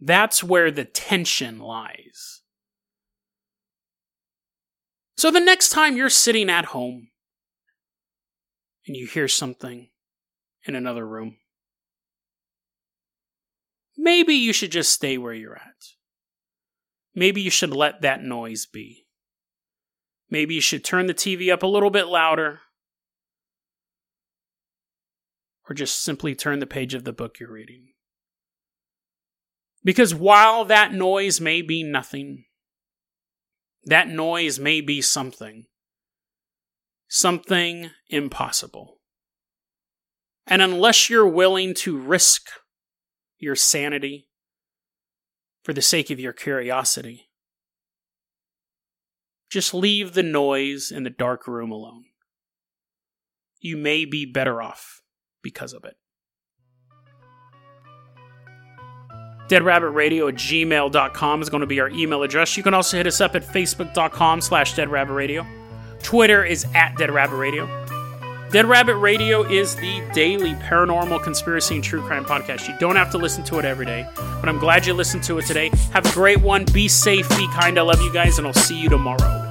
That's 0.00 0.42
where 0.42 0.70
the 0.70 0.86
tension 0.86 1.58
lies. 1.58 2.40
So 5.18 5.30
the 5.30 5.38
next 5.38 5.68
time 5.68 5.98
you're 5.98 6.08
sitting 6.08 6.48
at 6.48 6.64
home 6.64 7.08
and 8.86 8.96
you 8.96 9.06
hear 9.06 9.28
something 9.28 9.90
in 10.64 10.74
another 10.74 11.06
room, 11.06 11.36
maybe 13.98 14.32
you 14.32 14.54
should 14.54 14.72
just 14.72 14.94
stay 14.94 15.18
where 15.18 15.34
you're 15.34 15.56
at. 15.56 15.88
Maybe 17.14 17.42
you 17.42 17.50
should 17.50 17.74
let 17.74 18.00
that 18.00 18.22
noise 18.22 18.64
be. 18.64 19.04
Maybe 20.30 20.54
you 20.54 20.62
should 20.62 20.82
turn 20.82 21.06
the 21.06 21.12
TV 21.12 21.52
up 21.52 21.62
a 21.62 21.66
little 21.66 21.90
bit 21.90 22.06
louder. 22.06 22.60
Or 25.68 25.74
just 25.74 26.02
simply 26.02 26.34
turn 26.34 26.60
the 26.60 26.66
page 26.66 26.94
of 26.94 27.04
the 27.04 27.12
book 27.12 27.40
you're 27.40 27.50
reading. 27.50 27.88
Because 29.82 30.14
while 30.14 30.64
that 30.64 30.92
noise 30.92 31.40
may 31.40 31.62
be 31.62 31.82
nothing, 31.82 32.44
that 33.84 34.08
noise 34.08 34.58
may 34.58 34.80
be 34.80 35.00
something. 35.00 35.66
Something 37.08 37.90
impossible. 38.08 39.00
And 40.46 40.60
unless 40.60 41.08
you're 41.08 41.28
willing 41.28 41.74
to 41.74 41.96
risk 41.96 42.48
your 43.38 43.56
sanity 43.56 44.28
for 45.62 45.72
the 45.72 45.82
sake 45.82 46.10
of 46.10 46.20
your 46.20 46.32
curiosity, 46.32 47.28
just 49.50 49.72
leave 49.72 50.14
the 50.14 50.22
noise 50.22 50.90
in 50.90 51.04
the 51.04 51.10
dark 51.10 51.46
room 51.46 51.70
alone. 51.70 52.06
You 53.60 53.76
may 53.76 54.04
be 54.04 54.24
better 54.24 54.60
off 54.60 55.02
because 55.46 55.72
of 55.72 55.84
it. 55.84 55.94
deadrabbitradio 59.48 60.28
at 60.28 60.34
gmail.com 60.34 61.40
is 61.40 61.48
going 61.48 61.60
to 61.60 61.68
be 61.68 61.78
our 61.78 61.88
email 61.90 62.24
address. 62.24 62.56
You 62.56 62.64
can 62.64 62.74
also 62.74 62.96
hit 62.96 63.06
us 63.06 63.20
up 63.20 63.36
at 63.36 63.44
facebook.com 63.44 64.40
slash 64.40 64.74
deadrabbitradio. 64.74 65.46
Twitter 66.02 66.44
is 66.44 66.66
at 66.74 66.96
deadrabbitradio. 66.96 68.50
Dead 68.50 68.66
Rabbit 68.66 68.96
Radio 68.96 69.44
is 69.44 69.76
the 69.76 70.02
daily 70.14 70.54
paranormal 70.54 71.22
conspiracy 71.22 71.76
and 71.76 71.84
true 71.84 72.02
crime 72.02 72.24
podcast. 72.24 72.68
You 72.68 72.74
don't 72.80 72.96
have 72.96 73.12
to 73.12 73.18
listen 73.18 73.44
to 73.44 73.60
it 73.60 73.64
every 73.64 73.86
day, 73.86 74.04
but 74.16 74.48
I'm 74.48 74.58
glad 74.58 74.84
you 74.84 74.94
listened 74.94 75.22
to 75.24 75.38
it 75.38 75.46
today. 75.46 75.70
Have 75.92 76.06
a 76.06 76.12
great 76.12 76.40
one. 76.40 76.64
Be 76.72 76.88
safe, 76.88 77.28
be 77.30 77.46
kind. 77.52 77.78
I 77.78 77.82
love 77.82 78.00
you 78.02 78.12
guys, 78.12 78.38
and 78.38 78.48
I'll 78.48 78.52
see 78.52 78.80
you 78.80 78.88
tomorrow. 78.88 79.45